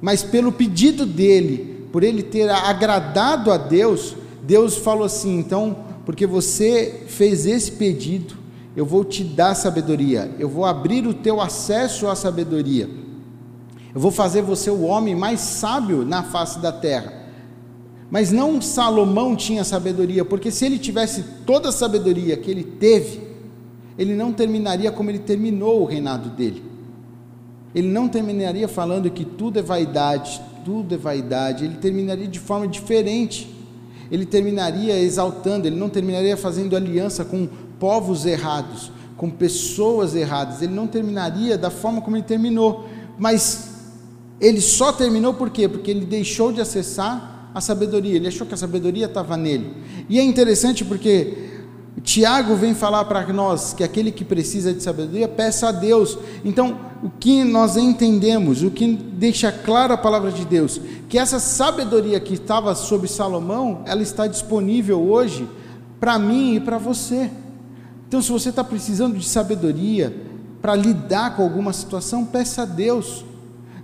mas 0.02 0.24
pelo 0.24 0.52
pedido 0.52 1.06
dele, 1.06 1.88
por 1.92 2.04
ele 2.04 2.22
ter 2.22 2.50
agradado 2.50 3.52
a 3.52 3.58
Deus, 3.58 4.16
Deus 4.44 4.78
falou 4.78 5.06
assim: 5.06 5.38
então, 5.38 5.78
porque 6.06 6.28
você 6.28 7.04
fez 7.08 7.46
esse 7.46 7.72
pedido, 7.72 8.36
eu 8.76 8.86
vou 8.86 9.04
te 9.04 9.24
dar 9.24 9.56
sabedoria, 9.56 10.32
eu 10.38 10.50
vou 10.50 10.66
abrir 10.66 11.08
o 11.08 11.14
teu 11.14 11.40
acesso 11.42 12.08
à 12.08 12.16
sabedoria, 12.16 12.90
eu 13.94 14.00
vou 14.00 14.12
fazer 14.12 14.42
você 14.42 14.70
o 14.70 14.82
homem 14.82 15.16
mais 15.16 15.40
sábio 15.40 16.06
na 16.06 16.24
face 16.24 16.60
da 16.60 16.72
terra. 16.72 17.26
Mas 18.12 18.32
não 18.32 18.62
Salomão 18.62 19.36
tinha 19.36 19.64
sabedoria, 19.64 20.24
porque 20.24 20.52
se 20.52 20.66
ele 20.66 20.78
tivesse 20.78 21.24
toda 21.46 21.70
a 21.70 21.72
sabedoria 21.72 22.38
que 22.38 22.52
ele 22.52 22.64
teve, 22.64 23.22
ele 23.98 24.14
não 24.14 24.32
terminaria 24.32 24.92
como 24.92 25.10
ele 25.10 25.20
terminou 25.20 25.82
o 25.82 25.86
reinado 25.86 26.30
dele. 26.30 26.62
Ele 27.76 27.90
não 27.90 28.08
terminaria 28.08 28.70
falando 28.70 29.12
que 29.12 29.26
tudo 29.26 29.60
é 29.60 29.62
vaidade, 29.62 30.42
tudo 30.64 30.96
é 30.96 30.98
vaidade, 30.98 31.66
ele 31.66 31.76
terminaria 31.76 32.28
de 32.28 32.40
forma 32.40 32.66
diferente. 32.68 33.54
Ele 34.10 34.26
terminaria 34.26 34.98
exaltando, 34.98 35.68
ele 35.68 35.76
não 35.76 35.90
terminaria 35.90 36.38
fazendo 36.38 36.76
aliança 36.76 37.26
com 37.26 37.50
povos 37.78 38.26
errados, 38.26 38.92
com 39.18 39.30
pessoas 39.30 40.16
erradas, 40.16 40.62
ele 40.62 40.74
não 40.74 40.88
terminaria 40.88 41.58
da 41.58 41.70
forma 41.70 42.02
como 42.02 42.16
ele 42.16 42.24
terminou. 42.24 42.88
Mas 43.18 43.72
ele 44.40 44.62
só 44.62 44.94
terminou 44.94 45.34
por 45.34 45.50
quê? 45.50 45.68
Porque 45.68 45.92
ele 45.92 46.06
deixou 46.06 46.54
de 46.54 46.62
acessar 46.62 47.50
a 47.54 47.60
sabedoria, 47.60 48.16
ele 48.16 48.28
achou 48.28 48.46
que 48.48 48.54
a 48.54 48.58
sabedoria 48.58 49.06
estava 49.06 49.36
nele. 49.36 49.74
E 50.08 50.20
é 50.20 50.24
interessante 50.24 50.86
porque 50.86 51.56
Tiago 52.04 52.56
vem 52.56 52.76
falar 52.76 53.06
para 53.06 53.26
nós 53.34 53.74
que 53.74 53.84
aquele 53.84 54.12
que 54.12 54.24
precisa 54.24 54.74
de 54.74 54.84
sabedoria, 54.84 55.28
peça 55.28 55.70
a 55.70 55.72
Deus. 55.72 56.18
Então, 56.44 56.78
o 57.06 57.12
que 57.20 57.44
nós 57.44 57.78
entendemos, 57.78 58.64
o 58.64 58.72
que 58.72 58.96
deixa 58.96 59.52
claro 59.52 59.94
a 59.94 59.98
palavra 59.98 60.32
de 60.32 60.44
Deus, 60.44 60.82
que 61.08 61.20
essa 61.20 61.40
sabedoria 61.40 62.20
que 62.20 62.34
estava 62.34 62.74
sobre 62.74 63.08
Salomão, 63.08 63.84
ela 63.86 64.02
está 64.02 64.26
disponível 64.26 65.00
hoje 65.00 65.48
para 66.00 66.18
mim 66.18 66.56
e 66.56 66.60
para 66.60 66.80
você. 66.80 67.30
Então, 68.08 68.20
se 68.24 68.32
você 68.32 68.50
está 68.50 68.64
precisando 68.64 69.20
de 69.20 69.24
sabedoria 69.24 70.20
para 70.64 70.74
lidar 70.74 71.36
com 71.36 71.44
alguma 71.44 71.74
situação, 71.74 72.26
peça 72.26 72.64
a 72.64 72.66
Deus. 72.66 73.24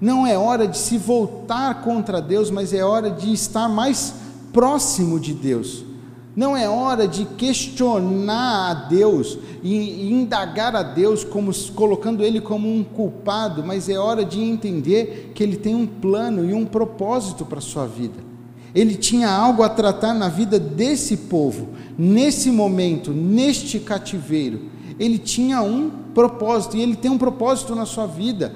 Não 0.01 0.25
é 0.25 0.35
hora 0.35 0.67
de 0.67 0.79
se 0.79 0.97
voltar 0.97 1.83
contra 1.83 2.19
Deus, 2.19 2.49
mas 2.49 2.73
é 2.73 2.83
hora 2.83 3.11
de 3.11 3.31
estar 3.31 3.69
mais 3.69 4.15
próximo 4.51 5.19
de 5.19 5.35
Deus. 5.35 5.85
Não 6.33 6.55
é 6.55 6.67
hora 6.69 7.07
de 7.07 7.25
questionar 7.25 8.71
a 8.71 8.73
Deus 8.73 9.37
e 9.61 10.09
indagar 10.09 10.75
a 10.75 10.81
Deus 10.81 11.25
como 11.25 11.51
colocando 11.75 12.23
ele 12.23 12.39
como 12.39 12.73
um 12.73 12.83
culpado, 12.83 13.63
mas 13.65 13.89
é 13.89 13.97
hora 13.97 14.23
de 14.23 14.39
entender 14.39 15.31
que 15.35 15.43
ele 15.43 15.57
tem 15.57 15.75
um 15.75 15.85
plano 15.85 16.49
e 16.49 16.53
um 16.53 16.65
propósito 16.65 17.45
para 17.45 17.57
a 17.57 17.61
sua 17.61 17.85
vida. 17.85 18.31
Ele 18.73 18.95
tinha 18.95 19.29
algo 19.29 19.61
a 19.61 19.67
tratar 19.67 20.13
na 20.13 20.29
vida 20.29 20.57
desse 20.57 21.17
povo, 21.17 21.67
nesse 21.97 22.49
momento, 22.49 23.11
neste 23.11 23.79
cativeiro. 23.79 24.61
Ele 24.97 25.17
tinha 25.17 25.61
um 25.61 25.89
propósito 26.13 26.77
e 26.77 26.81
ele 26.81 26.95
tem 26.95 27.11
um 27.11 27.17
propósito 27.17 27.75
na 27.75 27.85
sua 27.85 28.05
vida. 28.05 28.53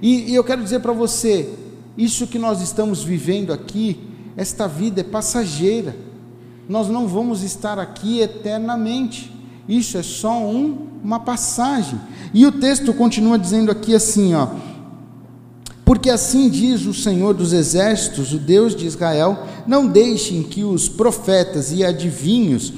E, 0.00 0.30
e 0.30 0.34
eu 0.34 0.42
quero 0.42 0.62
dizer 0.62 0.80
para 0.80 0.94
você: 0.94 1.50
isso 1.98 2.26
que 2.26 2.38
nós 2.38 2.62
estamos 2.62 3.04
vivendo 3.04 3.52
aqui, 3.52 4.00
esta 4.36 4.66
vida 4.66 5.02
é 5.02 5.04
passageira. 5.04 5.94
Nós 6.70 6.86
não 6.86 7.08
vamos 7.08 7.42
estar 7.42 7.80
aqui 7.80 8.20
eternamente. 8.20 9.32
Isso 9.68 9.98
é 9.98 10.04
só 10.04 10.38
um, 10.38 10.86
uma 11.02 11.18
passagem. 11.18 11.98
E 12.32 12.46
o 12.46 12.52
texto 12.52 12.94
continua 12.94 13.36
dizendo 13.36 13.72
aqui 13.72 13.92
assim, 13.92 14.34
ó: 14.34 14.46
Porque 15.84 16.08
assim 16.08 16.48
diz 16.48 16.86
o 16.86 16.94
Senhor 16.94 17.34
dos 17.34 17.52
Exércitos, 17.52 18.32
o 18.32 18.38
Deus 18.38 18.76
de 18.76 18.86
Israel: 18.86 19.46
não 19.66 19.84
deixem 19.84 20.44
que 20.44 20.62
os 20.62 20.88
profetas 20.88 21.72
e 21.72 21.84
adivinhos 21.84 22.72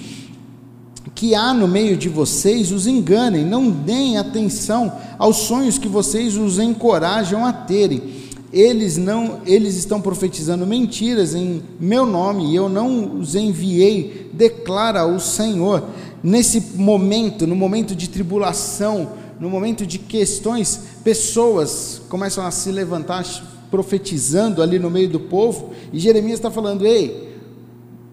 que 1.14 1.34
há 1.34 1.52
no 1.52 1.68
meio 1.68 1.94
de 1.94 2.08
vocês 2.08 2.72
os 2.72 2.86
enganem, 2.86 3.44
não 3.44 3.70
deem 3.70 4.16
atenção 4.16 4.90
aos 5.18 5.36
sonhos 5.36 5.76
que 5.76 5.86
vocês 5.86 6.38
os 6.38 6.58
encorajam 6.58 7.44
a 7.44 7.52
terem. 7.52 8.21
Eles 8.52 8.98
não, 8.98 9.40
eles 9.46 9.76
estão 9.76 10.00
profetizando 10.00 10.66
mentiras 10.66 11.34
em 11.34 11.62
meu 11.80 12.04
nome, 12.04 12.52
e 12.52 12.56
eu 12.56 12.68
não 12.68 13.18
os 13.18 13.34
enviei, 13.34 14.30
declara 14.32 15.06
o 15.06 15.18
Senhor. 15.18 15.84
Nesse 16.22 16.60
momento, 16.76 17.46
no 17.46 17.56
momento 17.56 17.96
de 17.96 18.10
tribulação, 18.10 19.12
no 19.40 19.48
momento 19.48 19.86
de 19.86 19.98
questões, 19.98 20.80
pessoas 21.02 22.02
começam 22.08 22.46
a 22.46 22.50
se 22.50 22.70
levantar 22.70 23.24
profetizando 23.70 24.60
ali 24.62 24.78
no 24.78 24.90
meio 24.90 25.08
do 25.08 25.18
povo, 25.18 25.70
e 25.90 25.98
Jeremias 25.98 26.38
está 26.38 26.50
falando: 26.50 26.86
ei, 26.86 27.31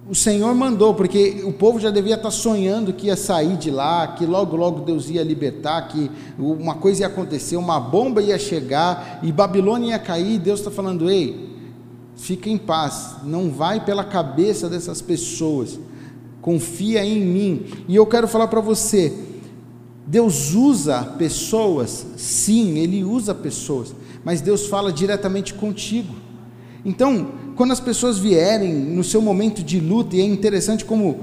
o 0.09 0.15
Senhor 0.15 0.55
mandou, 0.55 0.95
porque 0.95 1.43
o 1.45 1.53
povo 1.53 1.79
já 1.79 1.91
devia 1.91 2.15
estar 2.15 2.31
sonhando 2.31 2.91
que 2.91 3.05
ia 3.07 3.15
sair 3.15 3.55
de 3.55 3.69
lá, 3.69 4.07
que 4.07 4.25
logo, 4.25 4.57
logo 4.57 4.81
Deus 4.81 5.07
ia 5.07 5.23
libertar, 5.23 5.87
que 5.87 6.09
uma 6.39 6.73
coisa 6.73 7.01
ia 7.01 7.07
acontecer, 7.07 7.57
uma 7.57 7.79
bomba 7.79 8.19
ia 8.19 8.39
chegar 8.39 9.19
e 9.21 9.31
Babilônia 9.31 9.89
ia 9.89 9.99
cair. 9.99 10.33
E 10.33 10.39
Deus 10.39 10.61
está 10.61 10.71
falando: 10.71 11.11
ei, 11.11 11.55
fica 12.15 12.49
em 12.49 12.57
paz, 12.57 13.17
não 13.23 13.51
vai 13.51 13.85
pela 13.85 14.03
cabeça 14.03 14.67
dessas 14.67 14.99
pessoas, 14.99 15.79
confia 16.41 17.05
em 17.05 17.21
mim. 17.21 17.65
E 17.87 17.95
eu 17.95 18.07
quero 18.07 18.27
falar 18.27 18.47
para 18.47 18.61
você: 18.61 19.13
Deus 20.07 20.55
usa 20.55 21.03
pessoas, 21.19 22.07
sim, 22.17 22.79
Ele 22.79 23.03
usa 23.03 23.35
pessoas, 23.35 23.93
mas 24.23 24.41
Deus 24.41 24.65
fala 24.65 24.91
diretamente 24.91 25.53
contigo. 25.53 26.15
Então, 26.83 27.27
quando 27.59 27.73
as 27.73 27.81
pessoas 27.81 28.17
vierem 28.17 28.73
no 28.73 29.03
seu 29.03 29.21
momento 29.21 29.61
de 29.61 29.81
luta, 29.81 30.15
e 30.15 30.21
é 30.21 30.23
interessante 30.23 30.85
como 30.85 31.19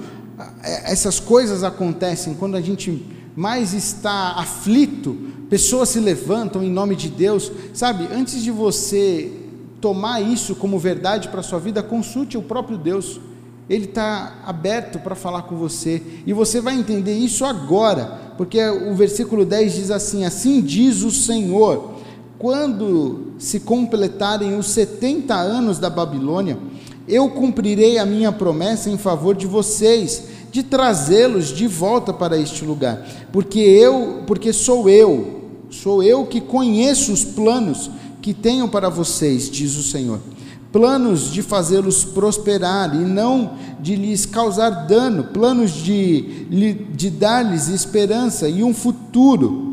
é, 0.62 0.92
essas 0.92 1.18
coisas 1.18 1.64
acontecem, 1.64 2.34
quando 2.34 2.56
a 2.58 2.60
gente 2.60 3.06
mais 3.34 3.72
está 3.72 4.32
aflito, 4.32 5.16
pessoas 5.48 5.88
se 5.88 5.98
levantam 5.98 6.62
em 6.62 6.68
nome 6.70 6.94
de 6.94 7.08
Deus, 7.08 7.50
sabe? 7.72 8.06
Antes 8.12 8.42
de 8.42 8.50
você 8.50 9.32
tomar 9.80 10.20
isso 10.20 10.54
como 10.54 10.78
verdade 10.78 11.28
para 11.28 11.40
a 11.40 11.42
sua 11.42 11.58
vida, 11.58 11.82
consulte 11.82 12.36
o 12.36 12.42
próprio 12.42 12.76
Deus. 12.76 13.18
Ele 13.66 13.86
está 13.86 14.42
aberto 14.44 14.98
para 14.98 15.14
falar 15.14 15.44
com 15.44 15.56
você, 15.56 16.02
e 16.26 16.34
você 16.34 16.60
vai 16.60 16.74
entender 16.74 17.16
isso 17.16 17.46
agora, 17.46 18.34
porque 18.36 18.62
o 18.62 18.94
versículo 18.94 19.46
10 19.46 19.74
diz 19.74 19.90
assim: 19.90 20.26
Assim 20.26 20.60
diz 20.60 21.02
o 21.02 21.10
Senhor 21.10 21.95
quando 22.38 23.32
se 23.38 23.60
completarem 23.60 24.58
os 24.58 24.68
70 24.70 25.34
anos 25.34 25.78
da 25.78 25.88
Babilônia, 25.88 26.58
eu 27.08 27.30
cumprirei 27.30 27.98
a 27.98 28.06
minha 28.06 28.32
promessa 28.32 28.90
em 28.90 28.98
favor 28.98 29.34
de 29.34 29.46
vocês, 29.46 30.24
de 30.50 30.62
trazê-los 30.62 31.48
de 31.48 31.66
volta 31.66 32.12
para 32.12 32.38
este 32.38 32.64
lugar, 32.64 33.06
porque 33.32 33.58
eu, 33.58 34.22
porque 34.26 34.52
sou 34.52 34.88
eu, 34.88 35.44
sou 35.70 36.02
eu 36.02 36.26
que 36.26 36.40
conheço 36.40 37.12
os 37.12 37.24
planos 37.24 37.90
que 38.20 38.34
tenho 38.34 38.68
para 38.68 38.88
vocês, 38.88 39.50
diz 39.50 39.76
o 39.76 39.82
Senhor. 39.82 40.20
Planos 40.72 41.32
de 41.32 41.42
fazê-los 41.42 42.04
prosperar 42.04 42.94
e 42.94 42.98
não 42.98 43.52
de 43.80 43.94
lhes 43.94 44.26
causar 44.26 44.70
dano, 44.86 45.24
planos 45.24 45.70
de, 45.72 46.44
de 46.94 47.08
dar-lhes 47.08 47.68
esperança 47.68 48.48
e 48.48 48.62
um 48.64 48.74
futuro. 48.74 49.65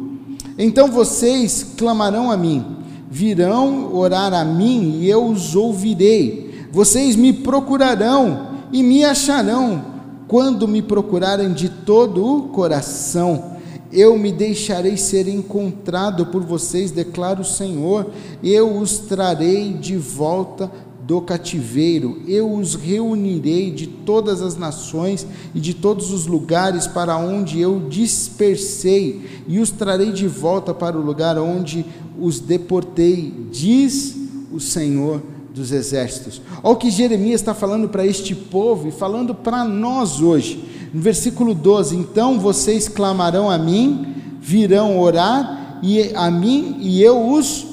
Então 0.58 0.92
vocês 0.92 1.74
clamarão 1.78 2.32
a 2.32 2.38
mim, 2.38 2.66
virão 3.10 3.94
orar 3.94 4.34
a 4.34 4.46
mim 4.46 5.00
e 5.02 5.10
eu 5.10 5.26
os 5.26 5.56
ouvirei. 5.56 6.68
Vocês 6.72 7.16
me 7.16 7.34
procurarão 7.34 8.48
e 8.72 8.82
me 8.84 9.04
acharão 9.04 9.86
quando 10.28 10.68
me 10.68 10.82
procurarem 10.82 11.54
de 11.54 11.70
todo 11.70 12.26
o 12.26 12.48
coração. 12.50 13.54
Eu 13.92 14.18
me 14.18 14.32
deixarei 14.32 14.98
ser 14.98 15.28
encontrado 15.28 16.26
por 16.26 16.44
vocês, 16.44 16.90
declara 16.90 17.40
o 17.40 17.46
Senhor. 17.46 18.08
Eu 18.44 18.76
os 18.76 18.98
trarei 18.98 19.74
de 19.74 19.96
volta 19.96 20.72
do 21.06 21.22
cativeiro, 21.22 22.22
eu 22.28 22.52
os 22.52 22.76
reunirei 22.76 23.72
de 23.72 23.88
todas 23.88 24.42
as 24.42 24.56
nações 24.56 25.28
e 25.54 25.60
de 25.60 25.74
todos 25.74 26.12
os 26.12 26.28
lugares 26.28 26.88
para 26.88 27.18
onde 27.18 27.60
eu 27.60 27.88
dispersei, 27.90 29.44
e 29.48 29.60
os 29.60 29.70
trarei 29.70 30.12
de 30.12 30.28
volta 30.28 30.74
para 30.74 30.98
o 30.98 31.02
lugar 31.02 31.38
onde 31.38 31.86
os 32.18 32.40
deportei, 32.40 33.34
diz 33.52 34.16
o 34.52 34.60
Senhor 34.60 35.22
dos 35.54 35.72
exércitos. 35.72 36.42
Olha 36.64 36.74
o 36.74 36.78
que 36.78 36.90
Jeremias 36.90 37.42
está 37.42 37.54
falando 37.54 37.90
para 37.90 38.06
este 38.06 38.34
povo 38.34 38.88
e 38.88 38.92
falando 38.92 39.36
para 39.36 39.66
nós 39.66 40.22
hoje. 40.22 40.64
No 40.94 41.02
versículo 41.02 41.54
12: 41.54 41.96
Então 41.96 42.40
vocês 42.40 42.88
clamarão 42.88 43.50
a 43.50 43.58
mim, 43.58 44.16
virão 44.40 45.00
orar 45.00 45.80
e 45.84 46.14
a 46.16 46.32
mim, 46.32 46.78
e 46.80 47.02
eu 47.02 47.30
os 47.30 47.66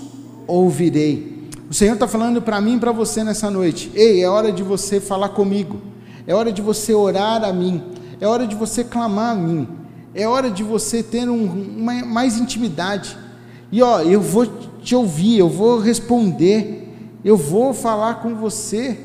ouvirei. 0.46 1.29
O 1.70 1.74
Senhor 1.74 1.94
está 1.94 2.08
falando 2.08 2.42
para 2.42 2.60
mim 2.60 2.74
e 2.74 2.80
para 2.80 2.90
você 2.90 3.22
nessa 3.22 3.48
noite: 3.48 3.92
ei, 3.94 4.24
é 4.24 4.28
hora 4.28 4.50
de 4.50 4.60
você 4.60 5.00
falar 5.00 5.28
comigo, 5.28 5.80
é 6.26 6.34
hora 6.34 6.50
de 6.50 6.60
você 6.60 6.92
orar 6.92 7.44
a 7.44 7.52
mim, 7.52 7.80
é 8.20 8.26
hora 8.26 8.44
de 8.44 8.56
você 8.56 8.82
clamar 8.82 9.36
a 9.36 9.38
mim, 9.38 9.68
é 10.12 10.26
hora 10.26 10.50
de 10.50 10.64
você 10.64 11.00
ter 11.00 11.30
um, 11.30 11.44
uma, 11.78 12.04
mais 12.04 12.36
intimidade. 12.36 13.16
E 13.70 13.80
ó, 13.82 14.00
eu 14.00 14.20
vou 14.20 14.46
te 14.82 14.96
ouvir, 14.96 15.38
eu 15.38 15.48
vou 15.48 15.78
responder, 15.78 16.92
eu 17.24 17.36
vou 17.36 17.72
falar 17.72 18.14
com 18.14 18.34
você. 18.34 18.98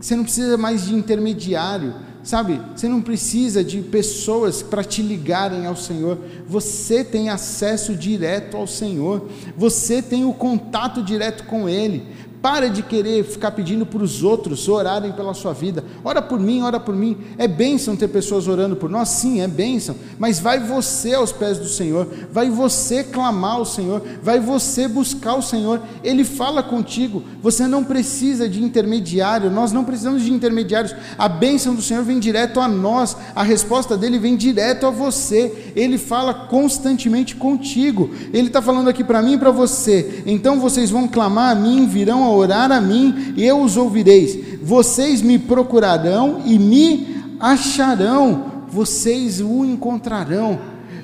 Você 0.00 0.16
não 0.16 0.24
precisa 0.24 0.56
mais 0.56 0.86
de 0.86 0.94
intermediário. 0.94 1.92
Sabe, 2.22 2.60
você 2.74 2.88
não 2.88 3.02
precisa 3.02 3.64
de 3.64 3.80
pessoas 3.80 4.62
para 4.62 4.84
te 4.84 5.02
ligarem 5.02 5.66
ao 5.66 5.74
Senhor, 5.74 6.18
você 6.46 7.02
tem 7.02 7.30
acesso 7.30 7.96
direto 7.96 8.56
ao 8.56 8.64
Senhor, 8.64 9.28
você 9.56 10.00
tem 10.00 10.24
o 10.24 10.32
contato 10.32 11.02
direto 11.02 11.44
com 11.46 11.68
Ele. 11.68 12.06
Para 12.42 12.68
de 12.68 12.82
querer 12.82 13.22
ficar 13.22 13.52
pedindo 13.52 13.86
para 13.86 14.02
os 14.02 14.24
outros 14.24 14.68
orarem 14.68 15.12
pela 15.12 15.32
sua 15.32 15.52
vida. 15.52 15.84
Ora 16.04 16.20
por 16.20 16.40
mim, 16.40 16.62
ora 16.62 16.80
por 16.80 16.92
mim. 16.92 17.16
É 17.38 17.46
bênção 17.46 17.94
ter 17.94 18.08
pessoas 18.08 18.48
orando 18.48 18.74
por 18.74 18.90
nós? 18.90 19.10
Sim, 19.10 19.40
é 19.40 19.46
bênção. 19.46 19.94
Mas 20.18 20.40
vai 20.40 20.58
você 20.58 21.14
aos 21.14 21.30
pés 21.30 21.56
do 21.58 21.68
Senhor, 21.68 22.08
vai 22.32 22.50
você 22.50 23.04
clamar 23.04 23.52
ao 23.52 23.64
Senhor, 23.64 24.02
vai 24.20 24.40
você 24.40 24.88
buscar 24.88 25.34
o 25.34 25.42
Senhor. 25.42 25.80
Ele 26.02 26.24
fala 26.24 26.64
contigo. 26.64 27.22
Você 27.40 27.68
não 27.68 27.84
precisa 27.84 28.48
de 28.48 28.60
intermediário, 28.60 29.48
nós 29.48 29.70
não 29.70 29.84
precisamos 29.84 30.22
de 30.22 30.32
intermediários. 30.32 30.96
A 31.16 31.28
bênção 31.28 31.76
do 31.76 31.82
Senhor 31.82 32.02
vem 32.02 32.18
direto 32.18 32.58
a 32.58 32.66
nós, 32.66 33.16
a 33.36 33.44
resposta 33.44 33.96
dele 33.96 34.18
vem 34.18 34.36
direto 34.36 34.84
a 34.84 34.90
você. 34.90 35.70
Ele 35.76 35.96
fala 35.96 36.34
constantemente 36.34 37.36
contigo. 37.36 38.10
Ele 38.32 38.48
está 38.48 38.60
falando 38.60 38.88
aqui 38.88 39.04
para 39.04 39.22
mim 39.22 39.34
e 39.34 39.38
para 39.38 39.52
você. 39.52 40.24
Então 40.26 40.58
vocês 40.58 40.90
vão 40.90 41.06
clamar 41.06 41.52
a 41.52 41.54
mim, 41.54 41.86
virão 41.86 42.24
ao 42.24 42.31
orar 42.32 42.70
a 42.72 42.80
mim, 42.80 43.34
eu 43.36 43.60
os 43.60 43.76
ouvireis. 43.76 44.60
Vocês 44.62 45.22
me 45.22 45.38
procurarão 45.38 46.42
e 46.44 46.58
me 46.58 47.22
acharão, 47.40 48.64
vocês 48.68 49.40
o 49.40 49.64
encontrarão. 49.64 50.58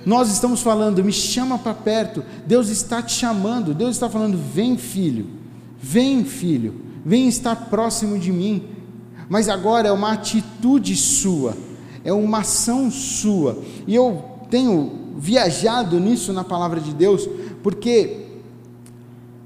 Nós 0.06 0.30
estamos 0.32 0.62
falando, 0.62 1.04
me 1.04 1.12
chama 1.12 1.58
para 1.58 1.74
perto. 1.74 2.24
Deus 2.46 2.68
está 2.68 3.02
te 3.02 3.12
chamando. 3.12 3.74
Deus 3.74 3.90
está 3.90 4.08
falando, 4.08 4.38
vem 4.38 4.78
filho, 4.78 5.26
vem 5.80 6.24
filho, 6.24 6.74
vem 7.04 7.28
estar 7.28 7.54
próximo 7.68 8.18
de 8.18 8.32
mim. 8.32 8.62
Mas 9.28 9.48
agora 9.48 9.88
é 9.88 9.92
uma 9.92 10.12
atitude 10.12 10.96
sua, 10.96 11.54
é 12.02 12.12
uma 12.12 12.38
ação 12.38 12.90
sua. 12.90 13.58
E 13.86 13.94
eu 13.94 14.24
tenho 14.50 14.92
viajado 15.18 16.00
nisso 16.00 16.32
na 16.32 16.42
palavra 16.42 16.80
de 16.80 16.94
Deus, 16.94 17.28
porque 17.62 18.28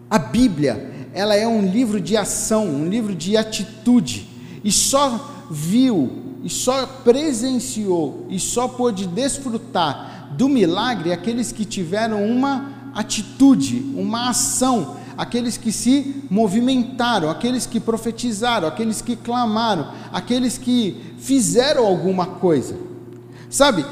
a 0.09 0.19
Bíblia 0.19 0.92
ela 1.15 1.35
é 1.35 1.47
um 1.47 1.67
livro 1.67 2.01
de 2.01 2.17
ação, 2.17 2.67
um 2.67 2.89
livro 2.89 3.15
de 3.15 3.37
atitude, 3.37 4.29
e 4.65 4.73
só 4.73 5.47
viu, 5.51 6.11
e 6.43 6.49
só 6.49 6.87
presenciou, 6.87 8.27
e 8.29 8.39
só 8.41 8.67
pôde 8.67 9.07
desfrutar 9.07 10.35
do 10.37 10.49
milagre 10.49 11.13
aqueles 11.13 11.53
que 11.53 11.65
tiveram 11.65 12.25
uma 12.25 12.93
atitude, 12.95 13.93
uma 13.95 14.31
ação, 14.31 14.97
aqueles 15.17 15.57
que 15.57 15.71
se 15.71 16.25
movimentaram, 16.31 17.31
aqueles 17.31 17.67
que 17.67 17.79
profetizaram, 17.79 18.67
aqueles 18.67 19.03
que 19.03 19.15
clamaram, 19.15 19.89
aqueles 20.13 20.57
que 20.57 21.15
fizeram 21.19 21.87
alguma 21.87 22.27
coisa. 22.27 22.77
Sabe, 23.51 23.85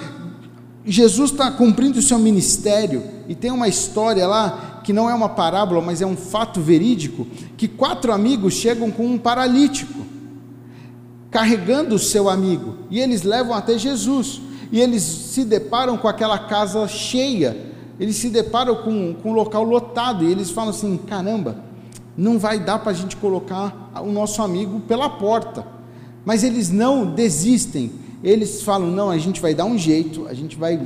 Jesus 0.85 1.30
está 1.30 1.50
cumprindo 1.50 1.98
o 1.98 2.02
seu 2.02 2.18
ministério, 2.18 3.02
e 3.28 3.35
tem 3.35 3.50
uma 3.50 3.68
história 3.68 4.26
lá 4.26 4.69
que 4.83 4.93
não 4.93 5.09
é 5.09 5.14
uma 5.14 5.29
parábola, 5.29 5.81
mas 5.81 6.01
é 6.01 6.07
um 6.07 6.16
fato 6.16 6.61
verídico, 6.61 7.27
que 7.57 7.69
quatro 7.69 8.12
amigos 8.12 8.55
chegam 8.55 8.90
com 8.90 9.07
um 9.07 9.19
paralítico, 9.19 10.01
carregando 11.31 11.95
o 11.95 11.99
seu 11.99 12.29
amigo, 12.29 12.77
e 12.90 12.99
eles 12.99 13.23
levam 13.23 13.55
até 13.55 13.79
Jesus, 13.79 14.40
e 14.73 14.81
eles 14.81 15.03
se 15.03 15.45
deparam 15.45 15.97
com 15.97 16.09
aquela 16.09 16.38
casa 16.38 16.87
cheia, 16.88 17.57
eles 17.99 18.16
se 18.16 18.31
deparam 18.31 18.77
com, 18.77 19.14
com 19.14 19.31
um 19.31 19.35
local 19.35 19.62
lotado, 19.62 20.25
e 20.25 20.31
eles 20.31 20.51
falam 20.51 20.71
assim: 20.71 20.97
caramba, 20.97 21.62
Não 22.16 22.38
vai 22.38 22.59
dar 22.59 22.79
para 22.79 22.93
a 22.93 22.95
gente 22.95 23.16
colocar 23.16 23.90
o 24.03 24.11
nosso 24.11 24.43
amigo 24.43 24.81
pela 24.81 25.09
porta. 25.09 25.66
Mas 26.25 26.43
eles 26.43 26.71
não 26.71 27.07
desistem. 27.07 27.93
Eles 28.23 28.62
falam: 28.62 28.90
não, 28.90 29.11
a 29.11 29.19
gente 29.19 29.40
vai 29.40 29.55
dar 29.55 29.66
um 29.66 29.77
jeito, 29.77 30.27
a 30.29 30.35
gente 30.35 30.57
vai, 30.57 30.81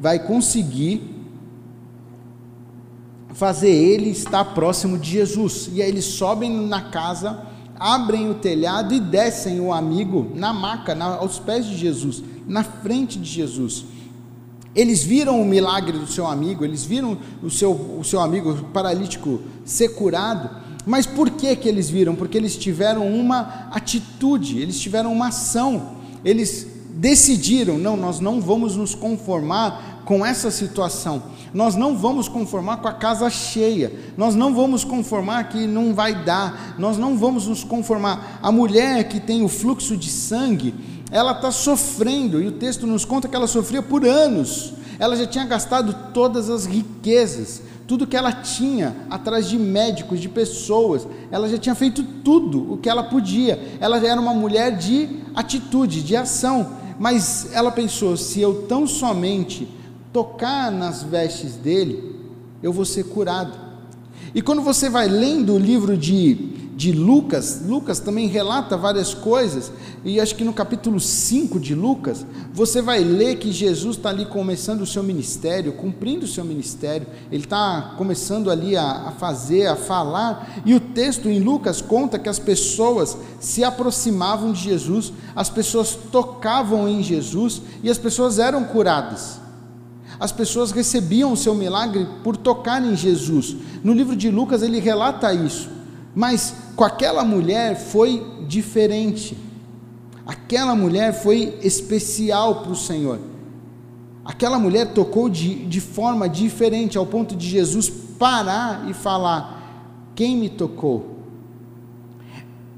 vai 0.00 0.18
conseguir 0.18 1.11
fazer 3.32 3.70
ele 3.70 4.10
estar 4.10 4.44
próximo 4.54 4.98
de 4.98 5.10
Jesus. 5.10 5.70
E 5.72 5.82
aí 5.82 5.88
eles 5.88 6.04
sobem 6.04 6.50
na 6.50 6.82
casa, 6.90 7.40
abrem 7.78 8.30
o 8.30 8.34
telhado 8.34 8.94
e 8.94 9.00
descem 9.00 9.60
o 9.60 9.72
amigo 9.72 10.30
na 10.34 10.52
maca, 10.52 10.94
na, 10.94 11.16
aos 11.16 11.38
pés 11.38 11.66
de 11.66 11.76
Jesus, 11.76 12.22
na 12.46 12.62
frente 12.62 13.18
de 13.18 13.28
Jesus. 13.28 13.84
Eles 14.74 15.02
viram 15.02 15.40
o 15.40 15.44
milagre 15.44 15.98
do 15.98 16.06
seu 16.06 16.26
amigo, 16.26 16.64
eles 16.64 16.84
viram 16.84 17.18
o 17.42 17.50
seu, 17.50 17.72
o 17.72 18.04
seu 18.04 18.20
amigo 18.20 18.54
paralítico 18.72 19.40
ser 19.64 19.90
curado, 19.90 20.48
mas 20.86 21.06
por 21.06 21.30
que, 21.30 21.54
que 21.56 21.68
eles 21.68 21.88
viram? 21.90 22.14
Porque 22.14 22.36
eles 22.36 22.56
tiveram 22.56 23.06
uma 23.06 23.68
atitude, 23.70 24.58
eles 24.58 24.80
tiveram 24.80 25.12
uma 25.12 25.28
ação, 25.28 25.96
eles 26.24 26.66
decidiram: 26.94 27.78
não, 27.78 27.96
nós 27.96 28.18
não 28.18 28.40
vamos 28.40 28.76
nos 28.76 28.94
conformar 28.94 29.91
com 30.04 30.24
essa 30.24 30.50
situação, 30.50 31.22
nós 31.54 31.74
não 31.74 31.96
vamos 31.96 32.28
conformar 32.28 32.78
com 32.78 32.88
a 32.88 32.92
casa 32.92 33.28
cheia, 33.30 33.92
nós 34.16 34.34
não 34.34 34.54
vamos 34.54 34.84
conformar 34.84 35.48
que 35.48 35.66
não 35.66 35.94
vai 35.94 36.24
dar, 36.24 36.74
nós 36.78 36.98
não 36.98 37.16
vamos 37.16 37.46
nos 37.46 37.62
conformar. 37.62 38.38
A 38.42 38.50
mulher 38.50 39.08
que 39.08 39.20
tem 39.20 39.44
o 39.44 39.48
fluxo 39.48 39.96
de 39.96 40.10
sangue, 40.10 40.74
ela 41.10 41.32
está 41.32 41.50
sofrendo, 41.50 42.40
e 42.40 42.46
o 42.46 42.52
texto 42.52 42.86
nos 42.86 43.04
conta 43.04 43.28
que 43.28 43.36
ela 43.36 43.46
sofria 43.46 43.82
por 43.82 44.04
anos, 44.04 44.72
ela 44.98 45.16
já 45.16 45.26
tinha 45.26 45.44
gastado 45.44 45.94
todas 46.12 46.48
as 46.48 46.64
riquezas, 46.64 47.62
tudo 47.86 48.06
que 48.06 48.16
ela 48.16 48.32
tinha 48.32 48.96
atrás 49.10 49.48
de 49.48 49.58
médicos, 49.58 50.20
de 50.20 50.28
pessoas, 50.28 51.06
ela 51.30 51.48
já 51.48 51.58
tinha 51.58 51.74
feito 51.74 52.02
tudo 52.02 52.72
o 52.72 52.78
que 52.78 52.88
ela 52.88 53.02
podia, 53.02 53.76
ela 53.80 53.98
era 53.98 54.20
uma 54.20 54.32
mulher 54.32 54.76
de 54.76 55.20
atitude, 55.34 56.02
de 56.02 56.16
ação, 56.16 56.70
mas 56.98 57.48
ela 57.52 57.70
pensou: 57.70 58.16
se 58.16 58.40
eu 58.40 58.62
tão 58.62 58.86
somente 58.86 59.68
tocar 60.12 60.70
nas 60.70 61.02
vestes 61.02 61.54
dele, 61.54 62.16
eu 62.62 62.72
vou 62.72 62.84
ser 62.84 63.04
curado. 63.04 63.72
E 64.34 64.40
quando 64.40 64.62
você 64.62 64.88
vai 64.88 65.08
lendo 65.08 65.54
o 65.54 65.58
livro 65.58 65.96
de, 65.96 66.34
de 66.74 66.90
Lucas, 66.92 67.62
Lucas 67.66 67.98
também 67.98 68.28
relata 68.28 68.76
várias 68.76 69.12
coisas, 69.12 69.70
e 70.04 70.18
acho 70.20 70.34
que 70.34 70.44
no 70.44 70.54
capítulo 70.54 70.98
5 70.98 71.60
de 71.60 71.74
Lucas, 71.74 72.24
você 72.52 72.80
vai 72.80 73.00
ler 73.00 73.36
que 73.36 73.52
Jesus 73.52 73.96
está 73.96 74.08
ali 74.08 74.24
começando 74.24 74.82
o 74.82 74.86
seu 74.86 75.02
ministério, 75.02 75.72
cumprindo 75.72 76.24
o 76.24 76.28
seu 76.28 76.44
ministério, 76.44 77.06
ele 77.30 77.44
está 77.44 77.94
começando 77.98 78.50
ali 78.50 78.74
a, 78.74 79.08
a 79.08 79.12
fazer, 79.12 79.66
a 79.66 79.76
falar, 79.76 80.62
e 80.64 80.74
o 80.74 80.80
texto 80.80 81.28
em 81.28 81.40
Lucas 81.40 81.82
conta 81.82 82.18
que 82.18 82.28
as 82.28 82.38
pessoas 82.38 83.18
se 83.38 83.62
aproximavam 83.62 84.52
de 84.52 84.62
Jesus, 84.62 85.12
as 85.36 85.50
pessoas 85.50 85.98
tocavam 86.10 86.88
em 86.88 87.02
Jesus 87.02 87.60
e 87.82 87.90
as 87.90 87.98
pessoas 87.98 88.38
eram 88.38 88.64
curadas 88.64 89.41
as 90.22 90.30
pessoas 90.30 90.70
recebiam 90.70 91.32
o 91.32 91.36
seu 91.36 91.52
milagre 91.52 92.06
por 92.22 92.36
tocar 92.36 92.80
em 92.80 92.94
Jesus. 92.94 93.56
No 93.82 93.92
livro 93.92 94.14
de 94.14 94.30
Lucas 94.30 94.62
ele 94.62 94.78
relata 94.78 95.34
isso. 95.34 95.68
Mas 96.14 96.54
com 96.76 96.84
aquela 96.84 97.24
mulher 97.24 97.74
foi 97.74 98.24
diferente. 98.46 99.36
Aquela 100.24 100.76
mulher 100.76 101.12
foi 101.12 101.58
especial 101.60 102.62
para 102.62 102.70
o 102.70 102.76
Senhor. 102.76 103.18
Aquela 104.24 104.60
mulher 104.60 104.92
tocou 104.92 105.28
de, 105.28 105.66
de 105.66 105.80
forma 105.80 106.28
diferente, 106.28 106.96
ao 106.96 107.04
ponto 107.04 107.34
de 107.34 107.48
Jesus 107.48 107.90
parar 108.16 108.88
e 108.88 108.94
falar: 108.94 110.12
Quem 110.14 110.36
me 110.36 110.48
tocou? 110.48 111.16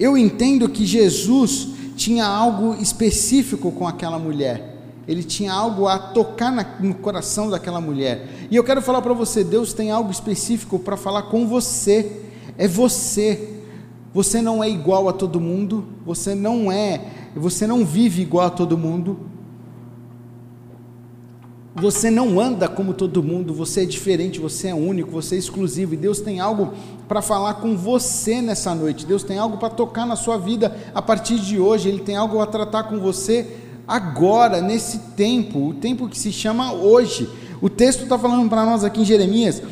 Eu 0.00 0.16
entendo 0.16 0.66
que 0.66 0.86
Jesus 0.86 1.68
tinha 1.94 2.24
algo 2.24 2.74
específico 2.80 3.70
com 3.70 3.86
aquela 3.86 4.18
mulher 4.18 4.73
ele 5.06 5.22
tinha 5.22 5.52
algo 5.52 5.86
a 5.86 5.98
tocar 5.98 6.50
na, 6.50 6.64
no 6.80 6.94
coração 6.94 7.50
daquela 7.50 7.80
mulher. 7.80 8.26
E 8.50 8.56
eu 8.56 8.64
quero 8.64 8.80
falar 8.80 9.02
para 9.02 9.12
você: 9.12 9.44
Deus 9.44 9.72
tem 9.72 9.90
algo 9.90 10.10
específico 10.10 10.78
para 10.78 10.96
falar 10.96 11.24
com 11.24 11.46
você. 11.46 12.22
É 12.56 12.66
você. 12.66 13.50
Você 14.14 14.40
não 14.40 14.62
é 14.62 14.70
igual 14.70 15.08
a 15.08 15.12
todo 15.12 15.40
mundo. 15.40 15.84
Você 16.06 16.34
não 16.34 16.72
é. 16.72 17.00
Você 17.36 17.66
não 17.66 17.84
vive 17.84 18.22
igual 18.22 18.46
a 18.46 18.50
todo 18.50 18.78
mundo. 18.78 19.18
Você 21.74 22.08
não 22.08 22.40
anda 22.40 22.68
como 22.68 22.94
todo 22.94 23.22
mundo. 23.22 23.52
Você 23.52 23.82
é 23.82 23.84
diferente. 23.84 24.40
Você 24.40 24.68
é 24.68 24.74
único. 24.74 25.10
Você 25.10 25.34
é 25.34 25.38
exclusivo. 25.38 25.92
E 25.92 25.98
Deus 25.98 26.20
tem 26.20 26.40
algo 26.40 26.72
para 27.06 27.20
falar 27.20 27.54
com 27.54 27.76
você 27.76 28.40
nessa 28.40 28.74
noite. 28.74 29.04
Deus 29.04 29.22
tem 29.22 29.36
algo 29.36 29.58
para 29.58 29.68
tocar 29.68 30.06
na 30.06 30.16
sua 30.16 30.38
vida 30.38 30.74
a 30.94 31.02
partir 31.02 31.38
de 31.40 31.58
hoje. 31.58 31.90
Ele 31.90 32.00
tem 32.00 32.16
algo 32.16 32.40
a 32.40 32.46
tratar 32.46 32.84
com 32.84 32.98
você 32.98 33.63
agora, 33.86 34.60
nesse 34.60 34.98
tempo, 35.16 35.68
o 35.68 35.74
tempo 35.74 36.08
que 36.08 36.18
se 36.18 36.32
chama 36.32 36.72
hoje. 36.72 37.28
O 37.60 37.70
texto 37.70 38.02
está 38.02 38.18
falando 38.18 38.48
para 38.48 38.64
nós 38.64 38.84
aqui 38.84 39.02
em 39.02 39.04
Jeremias: 39.04 39.62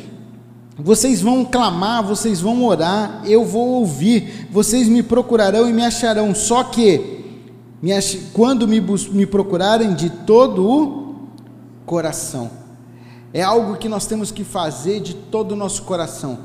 vocês 0.77 1.21
vão 1.21 1.45
clamar, 1.45 2.03
vocês 2.03 2.41
vão 2.41 2.63
orar, 2.63 3.21
eu 3.25 3.45
vou 3.45 3.67
ouvir, 3.79 4.47
vocês 4.51 4.87
me 4.87 5.03
procurarão 5.03 5.69
e 5.69 5.73
me 5.73 5.83
acharão. 5.83 6.33
Só 6.33 6.63
que, 6.63 7.23
me 7.81 7.93
ach... 7.93 8.17
quando 8.33 8.67
me, 8.67 8.81
me 9.11 9.25
procurarem 9.25 9.93
de 9.93 10.09
todo 10.09 10.67
o 10.67 11.15
coração, 11.85 12.49
é 13.33 13.41
algo 13.41 13.77
que 13.77 13.89
nós 13.89 14.05
temos 14.05 14.31
que 14.31 14.43
fazer 14.43 14.99
de 14.99 15.13
todo 15.13 15.51
o 15.51 15.55
nosso 15.55 15.83
coração, 15.83 16.39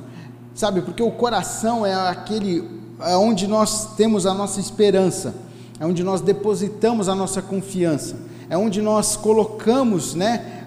sabe? 0.55 0.83
Porque 0.83 1.03
o 1.03 1.11
coração 1.11 1.87
é 1.87 1.95
aquele 1.95 2.79
é 3.01 3.17
onde 3.17 3.47
nós 3.47 3.95
temos 3.95 4.27
a 4.27 4.35
nossa 4.35 4.59
esperança 4.59 5.48
é 5.81 5.87
onde 5.87 6.03
nós 6.03 6.21
depositamos 6.21 7.09
a 7.09 7.15
nossa 7.15 7.41
confiança, 7.41 8.17
é 8.51 8.57
onde 8.57 8.81
nós 8.83 9.17
colocamos, 9.17 10.15
né, 10.15 10.67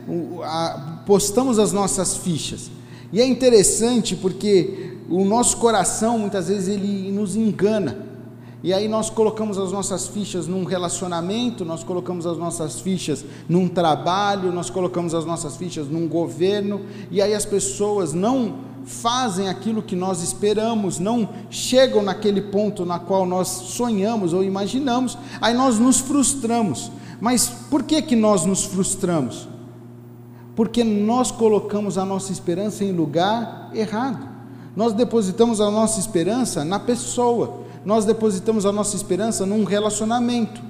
postamos 1.06 1.60
as 1.60 1.72
nossas 1.72 2.18
fichas. 2.18 2.72
E 3.12 3.20
é 3.20 3.26
interessante 3.26 4.16
porque 4.16 4.98
o 5.10 5.26
nosso 5.26 5.58
coração 5.58 6.18
muitas 6.18 6.48
vezes 6.48 6.70
ele 6.70 7.12
nos 7.12 7.36
engana. 7.36 8.12
E 8.64 8.72
aí 8.74 8.88
nós 8.88 9.10
colocamos 9.10 9.58
as 9.58 9.72
nossas 9.72 10.08
fichas 10.08 10.48
num 10.48 10.64
relacionamento, 10.64 11.66
nós 11.66 11.84
colocamos 11.84 12.28
as 12.28 12.38
nossas 12.38 12.80
fichas 12.80 13.26
num 13.50 13.68
trabalho, 13.68 14.52
nós 14.52 14.70
colocamos 14.70 15.16
as 15.16 15.26
nossas 15.26 15.58
fichas 15.58 15.88
num 15.88 16.08
governo, 16.08 16.82
e 17.10 17.22
aí 17.22 17.34
as 17.34 17.44
pessoas 17.44 18.14
não 18.14 18.71
fazem 18.86 19.48
aquilo 19.48 19.82
que 19.82 19.96
nós 19.96 20.22
esperamos, 20.24 21.00
não 21.00 21.30
chegam 21.50 22.02
naquele 22.02 22.42
ponto 22.42 22.86
na 22.86 23.00
qual 23.00 23.26
nós 23.26 23.48
sonhamos 23.48 24.34
ou 24.34 24.44
imaginamos, 24.44 25.18
aí 25.40 25.54
nós 25.54 25.78
nos 25.78 26.00
frustramos. 26.00 26.92
Mas 27.20 27.48
por 27.70 27.84
que 27.84 28.02
que 28.02 28.16
nós 28.16 28.46
nos 28.46 28.66
frustramos? 28.66 29.48
Porque 30.56 30.84
nós 30.84 31.32
colocamos 31.32 31.98
a 31.98 32.06
nossa 32.06 32.32
esperança 32.32 32.84
em 32.84 32.92
lugar 32.92 33.70
errado. 33.74 34.28
Nós 34.76 34.94
depositamos 34.94 35.62
a 35.62 35.70
nossa 35.70 36.00
esperança 36.00 36.66
na 36.66 36.80
pessoa. 36.80 37.62
Nós 37.86 38.06
depositamos 38.06 38.66
a 38.66 38.72
nossa 38.72 38.96
esperança 38.96 39.46
num 39.46 39.64
relacionamento. 39.64 40.62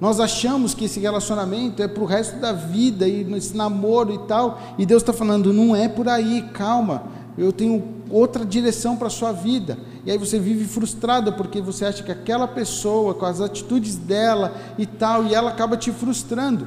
Nós 0.00 0.20
achamos 0.20 0.74
que 0.74 0.84
esse 0.84 1.00
relacionamento 1.00 1.82
é 1.82 1.88
para 1.88 2.02
o 2.02 2.06
resto 2.06 2.38
da 2.38 2.52
vida 2.52 3.06
e 3.06 3.22
esse 3.34 3.56
namoro 3.56 4.14
e 4.14 4.18
tal, 4.28 4.60
e 4.78 4.86
Deus 4.86 5.02
está 5.02 5.12
falando, 5.12 5.52
não 5.52 5.74
é 5.74 5.88
por 5.88 6.08
aí, 6.08 6.42
calma 6.52 7.17
eu 7.38 7.52
tenho 7.52 7.82
outra 8.10 8.44
direção 8.44 8.96
para 8.96 9.06
a 9.06 9.10
sua 9.10 9.32
vida. 9.32 9.78
E 10.04 10.10
aí 10.10 10.18
você 10.18 10.38
vive 10.38 10.64
frustrado 10.64 11.32
porque 11.34 11.60
você 11.60 11.84
acha 11.84 12.02
que 12.02 12.10
aquela 12.10 12.48
pessoa, 12.48 13.14
com 13.14 13.26
as 13.26 13.40
atitudes 13.40 13.96
dela 13.96 14.54
e 14.78 14.86
tal, 14.86 15.26
e 15.26 15.34
ela 15.34 15.50
acaba 15.50 15.76
te 15.76 15.92
frustrando. 15.92 16.66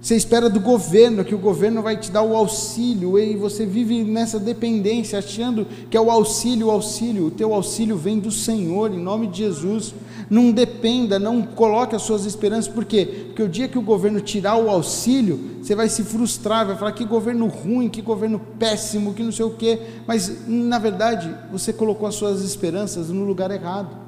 Você 0.00 0.14
espera 0.14 0.48
do 0.48 0.60
governo, 0.60 1.24
que 1.24 1.34
o 1.34 1.38
governo 1.38 1.82
vai 1.82 1.96
te 1.96 2.12
dar 2.12 2.22
o 2.22 2.36
auxílio, 2.36 3.18
e 3.18 3.34
você 3.34 3.66
vive 3.66 4.04
nessa 4.04 4.38
dependência, 4.38 5.18
achando 5.18 5.66
que 5.90 5.96
é 5.96 6.00
o 6.00 6.10
auxílio, 6.10 6.68
o 6.68 6.70
auxílio. 6.70 7.26
O 7.26 7.30
teu 7.30 7.52
auxílio 7.52 7.96
vem 7.96 8.20
do 8.20 8.30
Senhor, 8.30 8.92
em 8.92 9.00
nome 9.00 9.26
de 9.26 9.38
Jesus. 9.38 9.94
Não 10.28 10.50
dependa, 10.50 11.18
não 11.18 11.42
coloque 11.42 11.94
as 11.94 12.02
suas 12.02 12.24
esperanças, 12.24 12.66
por 12.66 12.84
quê? 12.84 13.26
Porque 13.26 13.42
o 13.42 13.48
dia 13.48 13.68
que 13.68 13.78
o 13.78 13.82
governo 13.82 14.20
tirar 14.20 14.56
o 14.56 14.68
auxílio, 14.68 15.58
você 15.62 15.74
vai 15.74 15.88
se 15.88 16.02
frustrar, 16.02 16.66
vai 16.66 16.76
falar 16.76 16.92
que 16.92 17.04
governo 17.04 17.46
ruim, 17.46 17.88
que 17.88 18.02
governo 18.02 18.40
péssimo, 18.58 19.14
que 19.14 19.22
não 19.22 19.30
sei 19.30 19.44
o 19.44 19.50
quê. 19.50 19.80
Mas, 20.06 20.48
na 20.48 20.78
verdade, 20.78 21.32
você 21.50 21.72
colocou 21.72 22.08
as 22.08 22.16
suas 22.16 22.42
esperanças 22.42 23.08
no 23.08 23.24
lugar 23.24 23.50
errado. 23.50 24.06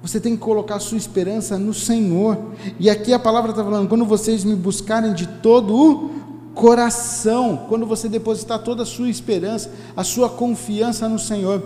Você 0.00 0.20
tem 0.20 0.36
que 0.36 0.42
colocar 0.42 0.76
a 0.76 0.80
sua 0.80 0.98
esperança 0.98 1.58
no 1.58 1.72
Senhor. 1.72 2.36
E 2.78 2.90
aqui 2.90 3.12
a 3.12 3.18
palavra 3.18 3.50
está 3.50 3.64
falando: 3.64 3.88
quando 3.88 4.04
vocês 4.04 4.44
me 4.44 4.54
buscarem 4.54 5.14
de 5.14 5.26
todo 5.26 5.74
o 5.74 6.10
coração, 6.54 7.64
quando 7.68 7.84
você 7.84 8.08
depositar 8.08 8.60
toda 8.60 8.84
a 8.84 8.86
sua 8.86 9.08
esperança, 9.08 9.70
a 9.96 10.04
sua 10.04 10.28
confiança 10.28 11.08
no 11.08 11.18
Senhor. 11.18 11.62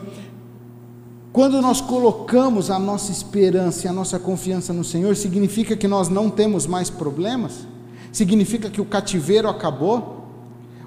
Quando 1.38 1.62
nós 1.62 1.80
colocamos 1.80 2.68
a 2.68 2.80
nossa 2.80 3.12
esperança 3.12 3.86
e 3.86 3.88
a 3.88 3.92
nossa 3.92 4.18
confiança 4.18 4.72
no 4.72 4.82
Senhor, 4.82 5.14
significa 5.14 5.76
que 5.76 5.86
nós 5.86 6.08
não 6.08 6.28
temos 6.28 6.66
mais 6.66 6.90
problemas? 6.90 7.64
Significa 8.10 8.68
que 8.68 8.80
o 8.80 8.84
cativeiro 8.84 9.48
acabou? 9.48 10.26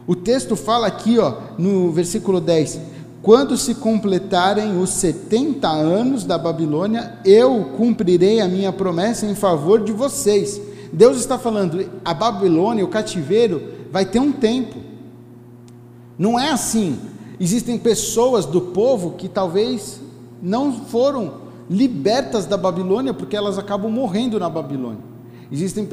O 0.05 0.13
texto 0.13 0.57
fala 0.57 0.87
aqui, 0.87 1.17
ó, 1.17 1.37
no 1.57 1.89
versículo 1.93 2.41
10: 2.41 2.81
quando 3.21 3.55
se 3.55 3.75
completarem 3.75 4.77
os 4.77 4.89
70 4.89 5.69
anos 5.69 6.25
da 6.25 6.37
Babilônia, 6.37 7.17
eu 7.23 7.71
cumprirei 7.77 8.41
a 8.41 8.47
minha 8.49 8.73
promessa 8.73 9.25
em 9.25 9.35
favor 9.35 9.81
de 9.81 9.93
vocês. 9.93 10.59
Deus 10.91 11.17
está 11.17 11.39
falando, 11.39 11.89
a 12.03 12.13
Babilônia, 12.13 12.83
o 12.83 12.89
cativeiro, 12.89 13.71
vai 13.89 14.03
ter 14.03 14.19
um 14.19 14.33
tempo. 14.33 14.79
Não 16.19 16.37
é 16.37 16.51
assim. 16.51 16.99
Existem 17.39 17.77
pessoas 17.77 18.45
do 18.45 18.59
povo 18.59 19.11
que 19.11 19.29
talvez 19.29 20.10
não 20.41 20.73
foram 20.73 21.33
libertas 21.69 22.45
da 22.45 22.57
Babilônia 22.57 23.13
porque 23.13 23.35
elas 23.35 23.57
acabam 23.57 23.91
morrendo 23.91 24.39
na 24.39 24.49
Babilônia. 24.49 25.11
Existem 25.51 25.87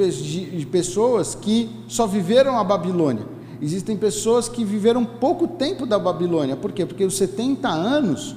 pessoas 0.70 1.34
que 1.34 1.68
só 1.88 2.06
viveram 2.06 2.58
a 2.58 2.64
Babilônia 2.64 3.38
Existem 3.61 3.96
pessoas 3.96 4.48
que 4.48 4.64
viveram 4.64 5.04
pouco 5.04 5.48
tempo 5.48 5.84
da 5.84 5.98
Babilônia. 5.98 6.56
Por 6.56 6.70
quê? 6.70 6.87
Porque 6.87 7.04
os 7.04 7.16
70 7.16 7.68
anos, 7.68 8.37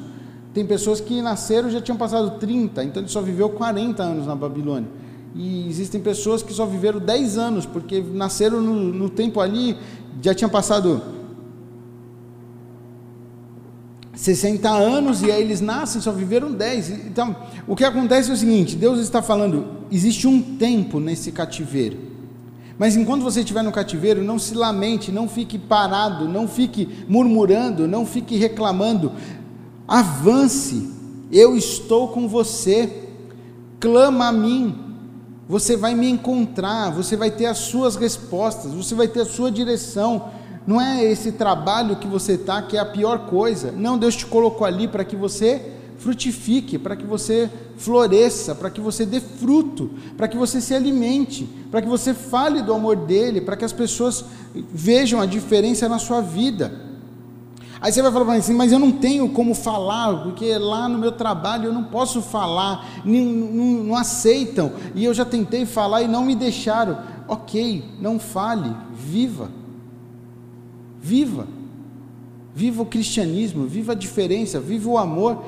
tem 0.54 0.66
pessoas 0.66 1.00
que 1.00 1.22
nasceram 1.22 1.70
e 1.70 1.72
já 1.72 1.82
tinham 1.82 1.98
passado 1.98 2.40
30, 2.40 2.84
então 2.84 3.02
ele 3.04 3.10
só 3.10 3.22
viveu 3.22 3.50
40 3.50 4.02
anos 4.02 4.26
na 4.26 4.36
Babilônia. 4.36 4.90
E 5.36 5.68
existem 5.70 6.02
pessoas 6.02 6.42
que 6.42 6.52
só 6.52 6.66
viveram 6.66 7.00
10 7.00 7.38
anos, 7.38 7.66
porque 7.66 8.02
nasceram 8.02 8.62
no, 8.62 8.74
no 8.74 9.10
tempo 9.10 9.40
ali, 9.40 9.78
já 10.22 10.34
tinha 10.34 10.50
passado 10.50 11.02
60 14.22 14.70
anos 14.70 15.24
e 15.24 15.32
aí 15.32 15.42
eles 15.42 15.62
nascem, 15.62 16.00
só 16.00 16.12
viveram 16.12 16.52
10. 16.52 16.90
Então, 17.08 17.36
o 17.68 17.76
que 17.76 17.84
acontece 17.84 18.30
é 18.30 18.34
o 18.34 18.38
seguinte: 18.38 18.76
Deus 18.76 19.00
está 19.00 19.20
falando, 19.20 19.80
existe 19.92 20.28
um 20.28 20.40
tempo 20.40 21.00
nesse 21.00 21.32
cativeiro. 21.32 21.98
Mas 22.78 22.96
enquanto 22.96 23.24
você 23.24 23.40
estiver 23.40 23.64
no 23.64 23.72
cativeiro, 23.72 24.24
não 24.24 24.38
se 24.38 24.54
lamente, 24.54 25.12
não 25.12 25.28
fique 25.28 25.58
parado, 25.58 26.30
não 26.30 26.48
fique 26.48 26.88
murmurando, 27.08 27.88
não 27.88 28.06
fique 28.06 28.38
reclamando. 28.38 29.12
Avance, 29.88 30.88
eu 31.32 31.58
estou 31.58 32.10
com 32.10 32.28
você. 32.28 33.08
Clama 33.80 34.28
a 34.28 34.32
mim. 34.32 34.76
Você 35.50 35.76
vai 35.76 35.96
me 35.96 36.08
encontrar, 36.08 36.92
você 36.92 37.18
vai 37.18 37.32
ter 37.32 37.48
as 37.48 37.58
suas 37.58 37.96
respostas, 37.96 38.72
você 38.72 38.94
vai 38.94 39.08
ter 39.08 39.22
a 39.22 39.26
sua 39.26 39.52
direção. 39.52 40.30
Não 40.66 40.80
é 40.80 41.04
esse 41.04 41.32
trabalho 41.32 41.96
que 41.96 42.08
você 42.08 42.34
está 42.34 42.62
que 42.62 42.78
é 42.78 42.80
a 42.80 42.86
pior 42.86 43.26
coisa. 43.28 43.72
Não, 43.72 43.98
Deus 43.98 44.16
te 44.16 44.26
colocou 44.26 44.66
ali 44.66 44.88
para 44.88 45.04
que 45.04 45.16
você 45.16 45.74
frutifique, 45.98 46.80
para 46.80 46.96
que 46.96 47.06
você 47.06 47.50
floresça, 47.78 48.56
para 48.56 48.70
que 48.70 48.82
você 48.82 49.06
dê 49.06 49.20
fruto, 49.20 49.92
para 50.18 50.28
que 50.28 50.38
você 50.38 50.60
se 50.60 50.74
alimente, 50.74 51.48
para 51.70 51.82
que 51.82 51.88
você 51.88 52.14
fale 52.14 52.62
do 52.62 52.74
amor 52.74 52.96
dele, 52.96 53.42
para 53.42 53.56
que 53.56 53.66
as 53.66 53.74
pessoas 53.74 54.26
vejam 54.54 55.22
a 55.22 55.26
diferença 55.26 55.88
na 55.88 56.00
sua 56.00 56.22
vida. 56.22 56.90
Aí 57.80 57.92
você 57.92 58.02
vai 58.02 58.12
falar 58.12 58.26
para 58.26 58.34
mim 58.36 58.40
assim, 58.40 58.54
mas 58.54 58.72
eu 58.72 58.78
não 58.78 58.92
tenho 58.92 59.30
como 59.30 59.56
falar, 59.56 60.24
porque 60.24 60.56
lá 60.56 60.88
no 60.88 61.00
meu 61.00 61.12
trabalho 61.12 61.66
eu 61.66 61.74
não 61.74 61.86
posso 61.86 62.22
falar, 62.22 63.02
não, 63.04 63.20
não, 63.20 63.66
não 63.84 63.96
aceitam, 63.96 64.74
e 64.94 65.04
eu 65.04 65.14
já 65.14 65.26
tentei 65.26 65.66
falar 65.66 66.04
e 66.04 66.08
não 66.08 66.24
me 66.24 66.36
deixaram. 66.36 66.98
Ok, 67.28 67.84
não 68.00 68.20
fale, 68.20 68.76
viva. 68.94 69.50
Viva. 71.02 71.48
Viva 72.54 72.82
o 72.82 72.86
cristianismo, 72.86 73.66
viva 73.66 73.94
a 73.94 73.96
diferença, 73.96 74.60
viva 74.60 74.90
o 74.90 74.98
amor, 74.98 75.42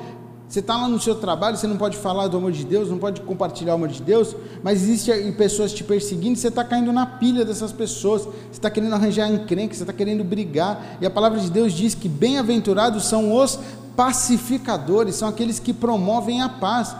você 0.48 0.60
está 0.60 0.76
lá 0.76 0.88
no 0.88 1.00
seu 1.00 1.14
trabalho, 1.14 1.56
você 1.56 1.66
não 1.66 1.76
pode 1.76 1.96
falar 1.96 2.28
do 2.28 2.36
amor 2.36 2.52
de 2.52 2.64
Deus, 2.64 2.88
não 2.88 2.98
pode 2.98 3.20
compartilhar 3.22 3.72
o 3.72 3.74
amor 3.76 3.88
de 3.88 4.00
Deus, 4.00 4.36
mas 4.62 4.82
existem 4.82 5.32
pessoas 5.32 5.72
te 5.72 5.82
perseguindo, 5.82 6.38
você 6.38 6.48
está 6.48 6.62
caindo 6.62 6.92
na 6.92 7.04
pilha 7.04 7.44
dessas 7.44 7.72
pessoas, 7.72 8.22
você 8.22 8.32
está 8.52 8.70
querendo 8.70 8.94
arranjar 8.94 9.28
encrenca, 9.28 9.74
você 9.74 9.82
está 9.82 9.92
querendo 9.92 10.22
brigar, 10.22 10.98
e 11.00 11.06
a 11.06 11.10
palavra 11.10 11.40
de 11.40 11.50
Deus 11.50 11.72
diz 11.72 11.94
que 11.94 12.08
bem-aventurados 12.08 13.04
são 13.04 13.34
os 13.34 13.58
pacificadores, 13.96 15.16
são 15.16 15.28
aqueles 15.28 15.58
que 15.58 15.72
promovem 15.72 16.40
a 16.40 16.48
paz. 16.48 16.94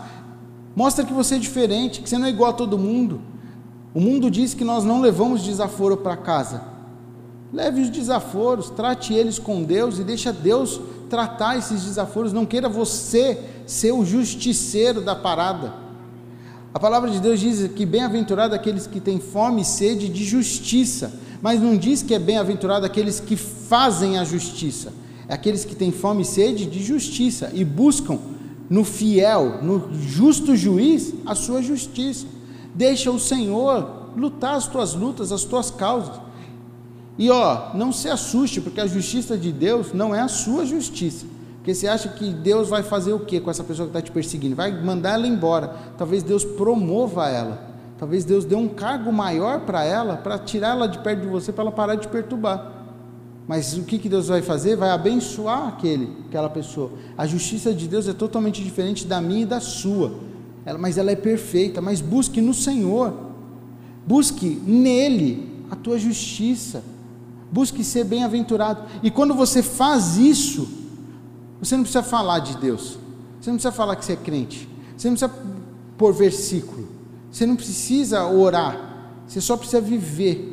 Mostra 0.75 1.05
que 1.05 1.13
você 1.13 1.35
é 1.35 1.39
diferente, 1.39 2.01
que 2.01 2.09
você 2.09 2.17
não 2.17 2.27
é 2.27 2.29
igual 2.29 2.49
a 2.49 2.53
todo 2.53 2.77
mundo. 2.77 3.21
O 3.93 4.01
mundo 4.01 4.29
diz 4.29 4.53
que 4.53 4.65
nós 4.65 4.83
não 4.83 4.99
levamos 4.99 5.41
desaforo 5.41 5.95
para 5.95 6.17
casa. 6.17 6.74
Leve 7.55 7.83
os 7.83 7.89
desaforos, 7.89 8.69
trate 8.69 9.13
eles 9.13 9.39
com 9.39 9.63
Deus 9.63 9.97
e 9.97 10.03
deixa 10.03 10.33
Deus 10.33 10.81
tratar 11.09 11.57
esses 11.57 11.85
desaforos, 11.85 12.33
não 12.33 12.45
queira 12.45 12.67
você 12.67 13.39
ser 13.65 13.93
o 13.93 14.03
justiceiro 14.03 14.99
da 14.99 15.15
parada. 15.15 15.73
A 16.73 16.79
palavra 16.81 17.09
de 17.09 17.21
Deus 17.21 17.39
diz 17.39 17.71
que 17.71 17.85
bem-aventurado 17.85 18.53
aqueles 18.53 18.85
que 18.85 18.99
têm 18.99 19.21
fome 19.21 19.61
e 19.61 19.65
sede 19.65 20.09
de 20.09 20.25
justiça, 20.25 21.13
mas 21.41 21.61
não 21.61 21.77
diz 21.77 22.03
que 22.03 22.13
é 22.13 22.19
bem-aventurado 22.19 22.85
aqueles 22.85 23.21
que 23.21 23.37
fazem 23.37 24.17
a 24.19 24.25
justiça, 24.25 24.91
é 25.25 25.33
aqueles 25.33 25.63
que 25.63 25.75
têm 25.75 25.93
fome 25.93 26.23
e 26.23 26.25
sede 26.25 26.65
de 26.65 26.83
justiça 26.83 27.51
e 27.53 27.63
buscam 27.63 28.19
no 28.69 28.83
fiel, 28.83 29.63
no 29.63 29.93
justo 29.93 30.57
juiz, 30.57 31.13
a 31.25 31.33
sua 31.33 31.61
justiça. 31.61 32.27
Deixa 32.73 33.09
o 33.09 33.17
Senhor 33.17 34.11
lutar 34.17 34.55
as 34.55 34.67
tuas 34.67 34.93
lutas, 34.93 35.31
as 35.31 35.45
tuas 35.45 35.71
causas. 35.71 36.24
E 37.17 37.29
ó, 37.29 37.73
não 37.73 37.91
se 37.91 38.09
assuste, 38.09 38.59
porque 38.59 38.81
a 38.81 38.87
justiça 38.87 39.37
de 39.37 39.51
Deus 39.51 39.93
não 39.93 40.13
é 40.13 40.21
a 40.21 40.27
sua 40.27 40.65
justiça. 40.65 41.25
Porque 41.57 41.73
você 41.73 41.87
acha 41.87 42.09
que 42.09 42.31
Deus 42.31 42.69
vai 42.69 42.83
fazer 42.83 43.13
o 43.13 43.19
que 43.19 43.39
com 43.39 43.49
essa 43.49 43.63
pessoa 43.63 43.87
que 43.87 43.97
está 43.97 44.01
te 44.01 44.11
perseguindo? 44.11 44.55
Vai 44.55 44.71
mandar 44.83 45.13
ela 45.13 45.25
embora. 45.25 45.73
Talvez 45.97 46.21
Deus 46.21 46.43
promova 46.43 47.29
ela. 47.29 47.73
Talvez 47.97 48.25
Deus 48.25 48.43
dê 48.43 48.55
um 48.55 48.67
cargo 48.67 49.11
maior 49.11 49.61
para 49.61 49.83
ela, 49.83 50.17
para 50.17 50.37
tirar 50.37 50.75
ela 50.75 50.87
de 50.87 50.99
perto 50.99 51.21
de 51.21 51.27
você, 51.27 51.51
para 51.51 51.63
ela 51.63 51.71
parar 51.71 51.95
de 51.95 52.07
perturbar. 52.07 52.73
Mas 53.47 53.77
o 53.77 53.83
que, 53.83 53.97
que 53.97 54.09
Deus 54.09 54.27
vai 54.27 54.41
fazer? 54.41 54.75
Vai 54.75 54.89
abençoar 54.89 55.69
aquele, 55.69 56.17
aquela 56.27 56.49
pessoa. 56.49 56.91
A 57.17 57.25
justiça 57.25 57.73
de 57.73 57.87
Deus 57.87 58.07
é 58.07 58.13
totalmente 58.13 58.63
diferente 58.63 59.07
da 59.07 59.21
minha 59.21 59.43
e 59.43 59.45
da 59.45 59.61
sua. 59.61 60.19
Ela, 60.65 60.77
mas 60.77 60.97
ela 60.97 61.11
é 61.11 61.15
perfeita. 61.15 61.81
Mas 61.81 62.01
busque 62.01 62.41
no 62.41 62.53
Senhor. 62.53 63.13
Busque 64.05 64.61
nele 64.67 65.63
a 65.71 65.75
tua 65.75 65.97
justiça 65.97 66.83
busque 67.55 67.85
ser 67.85 68.03
bem-aventurado. 68.03 68.83
E 69.01 69.09
quando 69.09 69.33
você 69.33 69.63
faz 69.63 70.17
isso, 70.17 70.67
você 71.57 71.77
não 71.77 71.83
precisa 71.83 72.03
falar 72.03 72.39
de 72.39 72.57
Deus, 72.57 72.99
você 73.39 73.49
não 73.49 73.55
precisa 73.55 73.71
falar 73.71 73.95
que 73.95 74.03
você 74.03 74.11
é 74.11 74.17
crente, 74.17 74.67
você 74.97 75.09
não 75.09 75.15
precisa 75.15 75.33
pôr 75.97 76.13
versículo, 76.13 76.85
você 77.31 77.45
não 77.45 77.55
precisa 77.55 78.25
orar, 78.27 79.21
você 79.25 79.39
só 79.39 79.55
precisa 79.55 79.79
viver. 79.79 80.51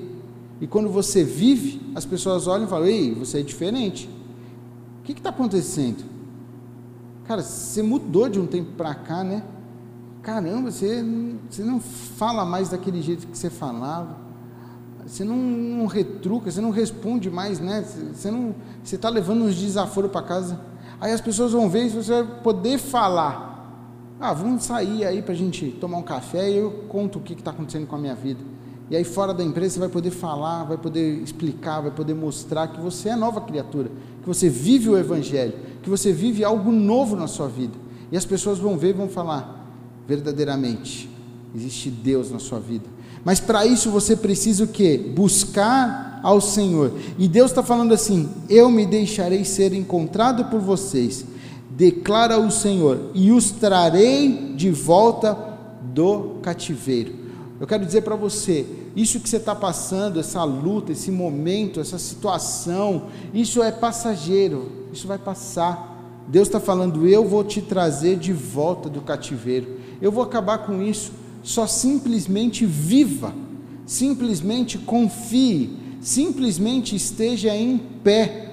E 0.61 0.67
quando 0.69 0.89
você 0.91 1.25
vive, 1.25 1.91
as 1.93 2.05
pessoas 2.05 2.47
olham 2.47 2.67
e 2.67 2.71
falam: 2.71 2.87
Ei, 2.87 3.13
você 3.13 3.41
é 3.41 3.43
diferente. 3.43 4.09
O 5.01 5.03
que 5.03 5.11
está 5.11 5.31
acontecendo? 5.31 6.05
Cara, 7.27 7.43
você 7.43 7.83
mudou 7.83 8.29
de 8.29 8.39
um 8.39 8.47
tempo 8.47 8.71
para 8.77 8.95
cá, 8.95 9.25
né? 9.25 9.43
Caramba, 10.23 10.71
você, 10.71 11.05
você 11.51 11.65
não 11.65 11.81
fala 11.81 12.45
mais 12.45 12.69
daquele 12.69 13.03
jeito 13.03 13.27
que 13.27 13.37
você 13.37 13.51
falava 13.51 14.32
você 15.07 15.25
não, 15.25 15.37
não, 15.37 15.87
retruca, 15.87 16.51
você 16.51 16.61
não 16.61 16.71
responde 16.71 17.31
mais, 17.31 17.59
né? 17.59 17.85
Você 18.15 18.31
não, 18.31 18.55
você 18.83 18.97
está 18.97 19.09
levando 19.09 19.45
uns 19.45 19.57
desaforos 19.57 20.11
para 20.11 20.23
casa. 20.23 20.61
Aí 21.01 21.13
as 21.13 21.21
pessoas 21.21 21.53
vão 21.53 21.69
ver 21.69 21.87
e 21.87 21.89
você 21.89 22.23
vai 22.23 22.41
poder 22.43 22.79
falar. 22.79 23.51
Ah, 24.21 24.33
vamos 24.33 24.65
sair 24.65 25.05
aí 25.05 25.21
para 25.21 25.33
a 25.33 25.37
gente 25.37 25.71
tomar 25.81 25.99
um 25.99 26.03
café 26.03 26.49
e 26.49 26.57
eu 26.57 26.71
conto 26.89 27.19
o 27.19 27.23
que 27.23 27.33
está 27.33 27.51
acontecendo 27.51 27.87
com 27.87 27.97
a 27.97 27.99
minha 27.99 28.15
vida. 28.15 28.41
E 28.89 28.95
aí 28.97 29.03
fora 29.03 29.35
da 29.35 29.43
empresa 29.43 29.75
você 29.75 29.81
vai 29.81 29.89
poder 29.89 30.11
falar, 30.11 30.65
vai 30.65 30.77
poder 30.77 31.21
explicar, 31.23 31.81
vai 31.81 31.91
poder 31.91 32.15
mostrar 32.15 32.69
que 32.69 32.81
você 32.81 33.09
é 33.09 33.17
nova 33.17 33.41
criatura, 33.41 33.91
que 34.21 34.29
você 34.29 34.49
vive 34.49 34.89
o 34.89 34.97
Evangelho, 34.97 35.55
que 35.83 35.91
você 35.91 36.13
vive 36.13 36.45
algo 36.45 36.71
novo 36.71 37.17
na 37.17 37.27
sua 37.27 37.49
vida. 37.49 37.75
E 38.13 38.17
as 38.17 38.25
pessoas 38.25 38.59
vão 38.59 38.77
ver 38.79 38.91
e 38.91 38.93
vão 38.93 39.09
falar, 39.09 39.67
verdadeiramente, 40.07 41.11
existe 41.55 41.91
Deus 41.91 42.31
na 42.31 42.39
sua 42.39 42.61
vida 42.61 43.02
mas 43.25 43.39
para 43.41 43.65
isso 43.67 43.91
você 43.91 44.17
precisa 44.17 44.65
o 44.65 44.69
quê? 44.69 45.13
Buscar 45.15 46.21
ao 46.23 46.41
Senhor. 46.41 46.93
E 47.19 47.29
Deus 47.29 47.51
está 47.51 47.63
falando 47.63 47.93
assim: 47.93 48.29
Eu 48.49 48.71
me 48.71 48.87
deixarei 48.87 49.45
ser 49.45 49.73
encontrado 49.73 50.47
por 50.47 50.61
vocês, 50.61 51.25
declara 51.71 52.39
o 52.39 52.51
Senhor, 52.51 53.11
e 53.15 53.31
os 53.31 53.51
trarei 53.51 54.55
de 54.57 54.71
volta 54.71 55.37
do 55.93 56.39
cativeiro. 56.43 57.23
Eu 57.61 57.67
quero 57.67 57.87
dizer 57.87 58.03
para 58.03 58.17
você, 58.17 58.67
isso 58.97 59.21
que 59.21 59.29
você 59.29 59.37
está 59.37 59.55
passando, 59.55 60.19
essa 60.19 60.43
luta, 60.43 60.91
esse 60.91 61.13
momento, 61.13 61.79
essa 61.79 61.97
situação, 61.97 63.05
isso 63.33 63.63
é 63.63 63.71
passageiro, 63.71 64.89
isso 64.93 65.07
vai 65.07 65.19
passar. 65.19 65.91
Deus 66.27 66.49
está 66.49 66.59
falando, 66.59 67.07
eu 67.07 67.27
vou 67.27 67.45
te 67.45 67.63
trazer 67.63 68.17
de 68.17 68.33
volta 68.33 68.89
do 68.89 69.01
cativeiro, 69.01 69.79
eu 70.01 70.11
vou 70.11 70.25
acabar 70.25 70.59
com 70.59 70.83
isso 70.83 71.13
só 71.43 71.67
simplesmente 71.67 72.65
viva, 72.65 73.35
simplesmente 73.85 74.79
confie, 74.79 75.71
simplesmente 76.01 76.95
esteja 76.95 77.55
em 77.57 77.79
pé. 78.03 78.51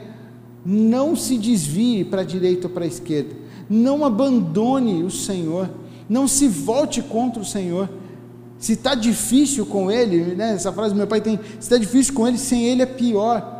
Não 0.65 1.15
se 1.15 1.37
desvie 1.37 2.03
para 2.03 2.21
a 2.21 2.25
direita 2.25 2.67
ou 2.67 2.73
para 2.73 2.83
a 2.83 2.87
esquerda. 2.87 3.35
Não 3.69 4.03
abandone 4.03 5.03
o 5.03 5.11
Senhor. 5.11 5.69
Não 6.07 6.27
se 6.27 6.47
volte 6.47 7.01
contra 7.01 7.41
o 7.41 7.45
Senhor. 7.45 7.89
Se 8.57 8.73
está 8.73 8.93
difícil 8.93 9.65
com 9.65 9.89
Ele, 9.89 10.35
né, 10.35 10.53
essa 10.53 10.71
frase 10.73 10.93
meu 10.93 11.07
pai 11.07 11.21
tem: 11.21 11.37
se 11.37 11.59
está 11.59 11.77
difícil 11.77 12.13
com 12.13 12.27
Ele, 12.27 12.37
sem 12.37 12.65
Ele 12.65 12.81
é 12.81 12.85
pior. 12.85 13.58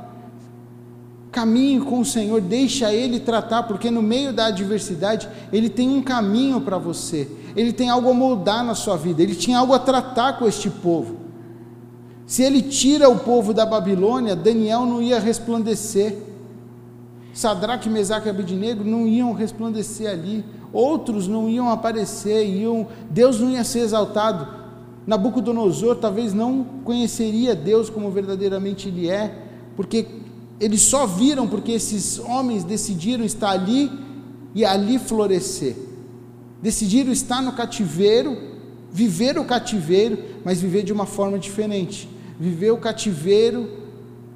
Caminhe 1.39 1.80
com 1.80 2.02
o 2.02 2.06
Senhor, 2.06 2.41
deixa 2.41 2.93
Ele 2.93 3.17
tratar, 3.17 3.63
porque 3.63 3.89
no 3.89 4.02
meio 4.02 4.34
da 4.34 4.47
adversidade 4.47 5.30
Ele 5.54 5.69
tem 5.69 5.89
um 5.89 6.02
caminho 6.02 6.60
para 6.60 6.78
você, 6.78 7.32
Ele 7.56 7.71
tem 7.71 7.89
algo 7.89 8.10
a 8.10 8.13
moldar 8.13 8.62
na 8.62 8.75
sua 8.75 8.97
vida, 8.97 9.23
Ele 9.23 9.34
tinha 9.34 9.58
algo 9.58 9.71
a 9.73 9.80
tratar 9.80 10.38
com 10.38 10.45
este 10.45 10.69
povo. 10.69 11.15
Se 12.28 12.43
Ele 12.43 12.62
tira 12.62 13.08
o 13.08 13.19
povo 13.19 13.54
da 13.54 13.65
Babilônia, 13.65 14.36
Daniel 14.36 14.86
não 14.86 15.02
ia 15.02 15.17
resplandecer, 15.17 16.17
Sadraque, 17.34 17.89
Mesaque 17.89 18.28
e 18.28 18.32
Abednego 18.32 18.84
não 18.84 19.08
iam 19.08 19.32
resplandecer 19.32 20.12
ali, 20.12 20.43
outros 20.73 21.25
não 21.25 21.47
iam 21.47 21.69
aparecer, 21.69 22.45
iam, 22.47 22.86
Deus 23.10 23.39
não 23.39 23.49
ia 23.49 23.63
ser 23.63 23.80
exaltado. 23.80 24.45
Nabucodonosor 25.08 25.95
talvez 25.95 26.34
não 26.34 26.65
conheceria 26.84 27.56
Deus 27.56 27.89
como 27.89 28.12
verdadeiramente 28.12 28.89
Ele 28.89 29.10
é, 29.10 29.34
porque 29.78 30.06
eles 30.60 30.82
só 30.82 31.06
viram 31.06 31.48
porque 31.48 31.72
esses 31.72 32.19
homens 32.19 32.63
decidiram 32.63 33.24
estar 33.24 33.52
ali 33.52 33.89
e 34.54 34.65
ali 34.65 35.00
florescer. 35.00 35.76
Decidiram 36.62 37.12
estar 37.12 37.41
no 37.41 37.54
cativeiro, 37.54 38.38
viver 38.91 39.38
o 39.38 39.45
cativeiro, 39.45 40.17
mas 40.43 40.60
viver 40.60 40.84
de 40.84 40.91
uma 40.91 41.06
forma 41.06 41.39
diferente. 41.39 42.10
Viver 42.38 42.72
o 42.72 42.78
cativeiro 42.78 43.80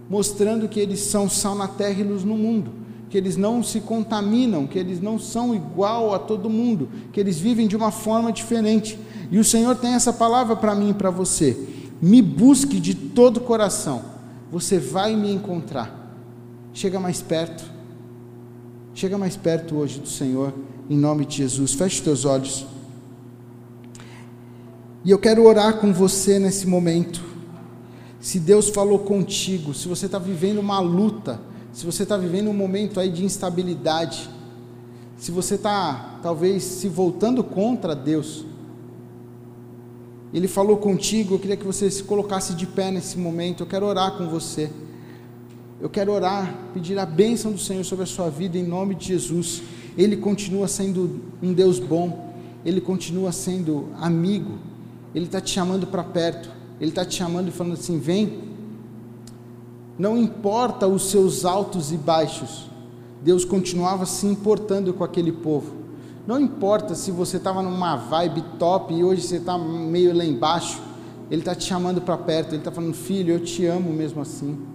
mostrando 0.10 0.68
que 0.68 0.80
eles 0.80 1.00
são 1.00 1.30
sal 1.30 1.56
na 1.56 1.68
terra 1.68 2.00
e 2.00 2.04
luz 2.04 2.24
no 2.24 2.38
mundo, 2.38 2.72
que 3.10 3.18
eles 3.18 3.36
não 3.36 3.64
se 3.64 3.80
contaminam, 3.80 4.68
que 4.68 4.78
eles 4.78 5.02
não 5.02 5.18
são 5.18 5.56
igual 5.56 6.14
a 6.14 6.20
todo 6.20 6.50
mundo, 6.50 6.90
que 7.12 7.20
eles 7.20 7.40
vivem 7.40 7.68
de 7.68 7.76
uma 7.76 7.92
forma 7.92 8.32
diferente. 8.32 9.00
E 9.32 9.40
o 9.40 9.44
Senhor 9.44 9.76
tem 9.76 9.94
essa 9.94 10.14
palavra 10.14 10.56
para 10.56 10.76
mim 10.76 10.92
e 10.92 10.94
para 10.94 11.10
você. 11.10 11.58
Me 12.02 12.22
busque 12.22 12.80
de 12.80 12.94
todo 12.94 13.38
o 13.38 13.42
coração, 13.42 14.04
você 14.52 14.78
vai 14.78 15.16
me 15.16 15.32
encontrar. 15.32 16.03
Chega 16.74 17.00
mais 17.00 17.22
perto. 17.22 17.64
Chega 18.96 19.18
mais 19.18 19.38
perto 19.38 19.76
hoje 19.76 20.00
do 20.00 20.08
Senhor, 20.08 20.54
em 20.90 20.98
nome 20.98 21.26
de 21.26 21.38
Jesus. 21.38 21.74
Feche 21.74 21.98
os 21.98 22.02
teus 22.02 22.26
olhos. 22.26 22.66
E 25.06 25.12
eu 25.12 25.20
quero 25.20 25.46
orar 25.46 25.80
com 25.80 25.94
você 25.94 26.40
nesse 26.40 26.68
momento. 26.68 27.22
Se 28.20 28.40
Deus 28.40 28.70
falou 28.70 29.00
contigo, 29.00 29.74
se 29.74 29.88
você 29.88 30.06
está 30.08 30.18
vivendo 30.18 30.60
uma 30.60 30.80
luta, 30.80 31.40
se 31.72 31.86
você 31.86 32.04
está 32.04 32.18
vivendo 32.18 32.50
um 32.50 32.54
momento 32.54 33.00
aí 33.00 33.12
de 33.12 33.24
instabilidade, 33.24 34.30
se 35.18 35.32
você 35.32 35.56
está 35.56 36.20
talvez 36.24 36.64
se 36.64 36.88
voltando 36.88 37.44
contra 37.44 37.96
Deus, 37.96 38.46
Ele 40.34 40.48
falou 40.48 40.78
contigo, 40.78 41.36
eu 41.36 41.40
queria 41.40 41.58
que 41.58 41.66
você 41.66 41.92
se 41.92 42.04
colocasse 42.04 42.54
de 42.56 42.66
pé 42.66 42.90
nesse 42.90 43.18
momento, 43.20 43.62
eu 43.62 43.68
quero 43.68 43.86
orar 43.86 44.18
com 44.18 44.28
você. 44.30 44.72
Eu 45.84 45.90
quero 45.90 46.14
orar, 46.14 46.56
pedir 46.74 46.98
a 46.98 47.06
bênção 47.06 47.52
do 47.52 47.58
Senhor 47.60 47.84
sobre 47.84 48.04
a 48.04 48.06
sua 48.06 48.30
vida 48.30 48.58
em 48.58 48.64
nome 48.64 48.96
de 48.96 49.08
Jesus. 49.08 49.62
Ele 49.98 50.16
continua 50.16 50.66
sendo 50.66 51.20
um 51.42 51.52
Deus 51.52 51.78
bom, 51.78 52.34
Ele 52.64 52.80
continua 52.80 53.34
sendo 53.34 53.90
amigo, 54.00 54.60
Ele 55.14 55.26
está 55.26 55.42
te 55.42 55.50
chamando 55.50 55.86
para 55.86 56.02
perto, 56.02 56.50
Ele 56.80 56.90
está 56.92 57.04
te 57.04 57.16
chamando 57.16 57.50
e 57.50 57.52
falando 57.52 57.74
assim: 57.74 58.00
vem. 58.00 58.44
Não 60.00 60.18
importa 60.18 60.88
os 60.88 61.12
seus 61.12 61.44
altos 61.44 61.92
e 61.92 61.98
baixos, 61.98 62.70
Deus 63.22 63.44
continuava 63.44 64.06
se 64.06 64.26
importando 64.26 64.94
com 64.94 65.04
aquele 65.04 65.34
povo. 65.34 65.74
Não 66.26 66.40
importa 66.40 66.96
se 66.96 67.12
você 67.12 67.36
estava 67.36 67.62
numa 67.62 67.98
vibe 67.98 68.42
top 68.58 68.94
e 68.94 69.04
hoje 69.04 69.24
você 69.24 69.36
está 69.36 69.58
meio 69.58 70.16
lá 70.16 70.24
embaixo, 70.24 70.82
Ele 71.30 71.42
está 71.42 71.54
te 71.54 71.66
chamando 71.66 72.00
para 72.00 72.18
perto, 72.18 72.52
Ele 72.52 72.60
está 72.60 72.72
falando: 72.72 72.94
filho, 72.94 73.34
eu 73.34 73.42
te 73.42 73.66
amo 73.66 73.92
mesmo 73.92 74.22
assim. 74.22 74.72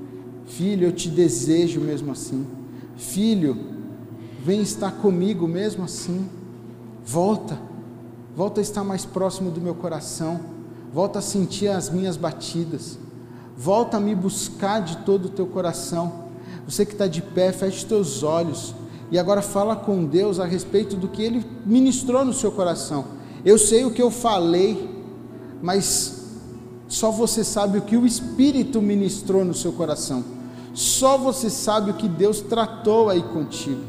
Filho, 0.49 0.89
eu 0.89 0.93
te 0.93 1.09
desejo 1.09 1.81
mesmo 1.81 2.13
assim. 2.13 2.47
Filho, 2.97 3.57
vem 4.45 4.61
estar 4.61 4.91
comigo 4.93 5.47
mesmo 5.47 5.85
assim. 5.85 6.29
Volta, 7.05 7.59
volta 8.35 8.61
a 8.61 8.63
estar 8.63 8.83
mais 8.83 9.05
próximo 9.05 9.51
do 9.51 9.61
meu 9.61 9.75
coração. 9.75 10.41
Volta 10.93 11.19
a 11.19 11.23
sentir 11.23 11.69
as 11.69 11.91
minhas 11.91 12.17
batidas. 12.17 12.99
Volta 13.57 13.99
a 13.99 14.01
me 14.01 14.15
buscar 14.15 14.81
de 14.81 14.97
todo 14.99 15.27
o 15.27 15.31
teu 15.31 15.47
coração. 15.47 16.29
Você 16.67 16.85
que 16.85 16.93
está 16.93 17.07
de 17.07 17.23
pé, 17.23 17.53
feche 17.53 17.85
teus 17.85 18.23
olhos 18.23 18.75
e 19.11 19.19
agora 19.19 19.43
fala 19.43 19.77
com 19.77 20.05
Deus 20.05 20.41
a 20.41 20.45
respeito 20.45 20.97
do 20.97 21.09
que 21.09 21.23
Ele 21.23 21.45
ministrou 21.65 22.25
no 22.25 22.33
seu 22.33 22.53
coração. 22.53 23.05
Eu 23.45 23.59
sei 23.59 23.85
o 23.85 23.91
que 23.91 24.03
eu 24.03 24.11
falei, 24.11 24.89
mas 25.63 26.25
só 26.89 27.11
você 27.11 27.45
sabe 27.45 27.79
o 27.79 27.83
que 27.83 27.97
o 27.97 28.07
Espírito 28.07 28.81
ministrou 28.81 29.45
no 29.45 29.55
seu 29.55 29.73
coração. 29.73 30.38
Só 30.79 31.19
você 31.19 31.51
sabe 31.51 31.91
o 31.91 31.95
que 31.95 32.09
Deus 32.09 32.41
tratou 32.41 33.09
aí 33.09 33.21
contigo. 33.21 33.83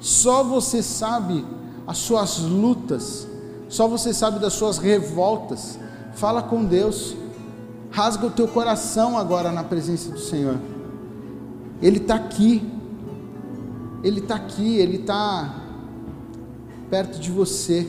Só 0.00 0.42
você 0.42 0.82
sabe 0.82 1.44
as 1.86 1.98
suas 1.98 2.38
lutas. 2.38 3.28
Só 3.68 3.86
você 3.86 4.14
sabe 4.14 4.38
das 4.38 4.54
suas 4.54 4.78
revoltas. 4.78 5.78
Fala 6.14 6.42
com 6.42 6.64
Deus. 6.64 7.14
Rasga 7.90 8.26
o 8.26 8.30
teu 8.30 8.48
coração 8.48 9.18
agora 9.18 9.52
na 9.52 9.62
presença 9.62 10.10
do 10.12 10.18
Senhor. 10.18 10.56
Ele 11.82 11.98
está 11.98 12.14
aqui. 12.14 12.66
Ele 14.02 14.20
está 14.20 14.36
aqui. 14.36 14.78
Ele 14.78 14.96
está 14.96 15.56
perto 16.88 17.20
de 17.20 17.30
você. 17.30 17.86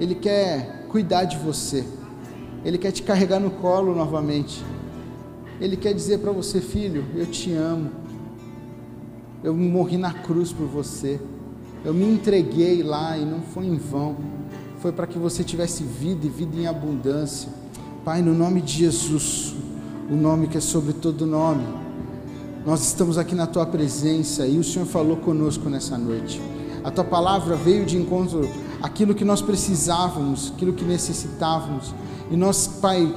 Ele 0.00 0.16
quer 0.16 0.88
cuidar 0.88 1.26
de 1.26 1.38
você. 1.38 1.86
Ele 2.64 2.76
quer 2.76 2.90
te 2.90 3.04
carregar 3.04 3.38
no 3.38 3.52
colo 3.52 3.94
novamente. 3.94 4.64
Ele 5.60 5.76
quer 5.76 5.94
dizer 5.94 6.18
para 6.18 6.32
você, 6.32 6.60
filho, 6.60 7.04
eu 7.14 7.26
te 7.26 7.52
amo. 7.52 7.90
Eu 9.42 9.54
morri 9.54 9.96
na 9.96 10.12
cruz 10.12 10.52
por 10.52 10.66
você. 10.66 11.20
Eu 11.84 11.92
me 11.92 12.06
entreguei 12.06 12.82
lá 12.82 13.16
e 13.16 13.24
não 13.24 13.40
foi 13.40 13.66
em 13.66 13.76
vão. 13.76 14.16
Foi 14.78 14.90
para 14.92 15.06
que 15.06 15.18
você 15.18 15.44
tivesse 15.44 15.82
vida 15.84 16.26
e 16.26 16.28
vida 16.28 16.56
em 16.56 16.66
abundância. 16.66 17.48
Pai, 18.04 18.20
no 18.20 18.34
nome 18.34 18.60
de 18.60 18.72
Jesus, 18.72 19.54
o 20.10 20.14
nome 20.14 20.48
que 20.48 20.58
é 20.58 20.60
sobre 20.60 20.92
todo 20.92 21.26
nome, 21.26 21.64
nós 22.66 22.82
estamos 22.82 23.18
aqui 23.18 23.34
na 23.34 23.46
tua 23.46 23.66
presença 23.66 24.46
e 24.46 24.58
o 24.58 24.64
Senhor 24.64 24.86
falou 24.86 25.18
conosco 25.18 25.68
nessa 25.68 25.98
noite. 25.98 26.40
A 26.82 26.90
tua 26.90 27.04
palavra 27.04 27.56
veio 27.56 27.84
de 27.86 27.96
encontro 27.96 28.48
àquilo 28.82 29.14
que 29.14 29.24
nós 29.24 29.40
precisávamos, 29.40 30.52
aquilo 30.54 30.72
que 30.72 30.84
necessitávamos. 30.84 31.94
E 32.30 32.36
nós, 32.36 32.66
Pai, 32.66 33.14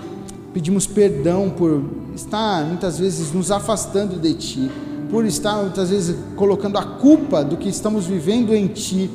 pedimos 0.54 0.88
perdão 0.88 1.50
por 1.50 1.84
estar 2.16 2.66
muitas 2.66 2.98
vezes 2.98 3.32
nos 3.32 3.52
afastando 3.52 4.20
de 4.20 4.34
Ti, 4.34 4.72
por 5.10 5.26
estar 5.26 5.58
muitas 5.58 5.90
vezes 5.90 6.16
colocando 6.36 6.78
a 6.78 6.84
culpa 6.84 7.44
do 7.44 7.58
que 7.58 7.70
estamos 7.70 8.06
vivendo 8.06 8.54
em 8.54 8.68
Ti. 8.68 9.10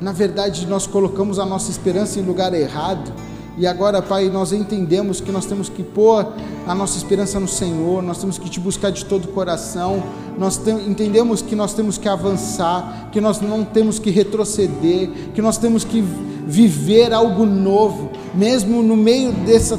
Na 0.00 0.12
verdade, 0.12 0.66
nós 0.66 0.86
colocamos 0.86 1.38
a 1.38 1.44
nossa 1.44 1.70
esperança 1.70 2.20
em 2.20 2.22
lugar 2.22 2.54
errado. 2.54 3.12
E 3.58 3.66
agora, 3.66 4.00
Pai, 4.00 4.28
nós 4.28 4.52
entendemos 4.52 5.20
que 5.20 5.32
nós 5.32 5.44
temos 5.44 5.68
que 5.68 5.82
pôr 5.82 6.32
a 6.64 6.74
nossa 6.76 6.96
esperança 6.96 7.40
no 7.40 7.48
Senhor, 7.48 8.00
nós 8.00 8.18
temos 8.18 8.38
que 8.38 8.48
te 8.48 8.60
buscar 8.60 8.90
de 8.90 9.04
todo 9.04 9.24
o 9.24 9.28
coração, 9.28 10.00
nós 10.38 10.60
entendemos 10.86 11.42
que 11.42 11.56
nós 11.56 11.74
temos 11.74 11.98
que 11.98 12.08
avançar, 12.08 13.08
que 13.10 13.20
nós 13.20 13.40
não 13.40 13.64
temos 13.64 13.98
que 13.98 14.10
retroceder, 14.10 15.10
que 15.34 15.42
nós 15.42 15.58
temos 15.58 15.82
que 15.82 16.00
viver 16.46 17.12
algo 17.12 17.44
novo, 17.44 18.12
mesmo 18.32 18.80
no 18.80 18.96
meio 18.96 19.32
dessa 19.32 19.76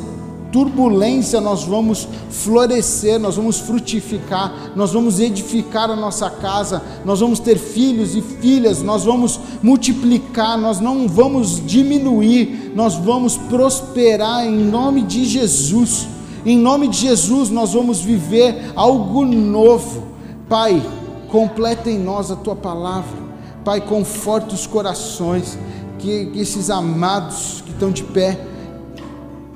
turbulência 0.52 1.40
nós 1.40 1.64
vamos 1.64 2.08
florescer, 2.30 3.20
nós 3.20 3.36
vamos 3.36 3.60
frutificar, 3.60 4.72
nós 4.76 4.92
vamos 4.92 5.20
edificar 5.20 5.90
a 5.90 5.96
nossa 5.96 6.30
casa, 6.30 6.82
nós 7.06 7.20
vamos 7.20 7.40
ter 7.40 7.58
filhos 7.58 8.16
e 8.16 8.22
filhas, 8.22 8.82
nós 8.82 9.06
vamos 9.06 9.40
multiplicar, 9.62 10.58
nós 10.58 10.80
não 10.80 11.08
vamos 11.08 11.66
diminuir, 11.66 12.72
nós 12.76 12.96
vamos 12.96 13.38
prosperar 13.38 14.46
em 14.46 14.58
nome 14.58 15.04
de 15.04 15.26
Jesus. 15.26 16.08
Em 16.46 16.58
nome 16.58 16.88
de 16.88 16.98
Jesus 16.98 17.50
nós 17.50 17.74
vamos 17.74 18.00
viver 18.00 18.72
algo 18.76 19.26
novo. 19.26 20.04
Pai, 20.48 20.82
completa 21.30 21.90
em 21.90 22.00
nós 22.00 22.32
a 22.32 22.36
tua 22.36 22.56
palavra. 22.56 23.30
Pai, 23.64 23.82
conforta 23.82 24.56
os 24.56 24.66
corações, 24.66 25.58
que 26.00 26.32
esses 26.36 26.70
amados 26.70 27.62
que 27.66 27.72
estão 27.72 27.92
de 27.92 28.04
pé, 28.04 28.40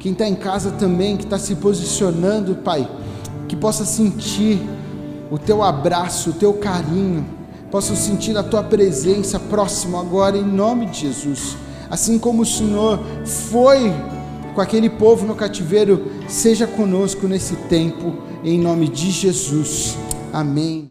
quem 0.04 0.12
está 0.12 0.28
em 0.28 0.36
casa 0.36 0.72
também, 0.72 1.16
que 1.16 1.24
está 1.24 1.40
se 1.40 1.56
posicionando, 1.56 2.56
Pai, 2.56 2.86
que 3.48 3.56
possa 3.56 3.86
sentir 3.86 4.60
o 5.32 5.38
teu 5.38 5.64
abraço, 5.64 6.32
o 6.32 6.34
teu 6.34 6.56
carinho, 6.56 7.26
possa 7.72 7.96
sentir 7.96 8.38
a 8.38 8.44
tua 8.44 8.62
presença 8.62 9.40
próximo 9.40 9.98
agora, 9.98 10.38
em 10.38 10.44
nome 10.44 10.88
de 10.88 11.00
Jesus. 11.00 11.56
Assim 11.90 12.20
como 12.20 12.42
o 12.42 12.46
Senhor 12.46 13.00
foi 13.24 13.94
com 14.54 14.60
aquele 14.60 14.90
povo 14.90 15.26
no 15.26 15.36
cativeiro, 15.36 16.12
seja 16.28 16.68
conosco 16.68 17.26
nesse 17.26 17.56
tempo, 17.56 18.14
em 18.44 18.60
nome 18.60 18.90
de 18.90 19.10
Jesus. 19.10 19.98
Amém. 20.34 20.90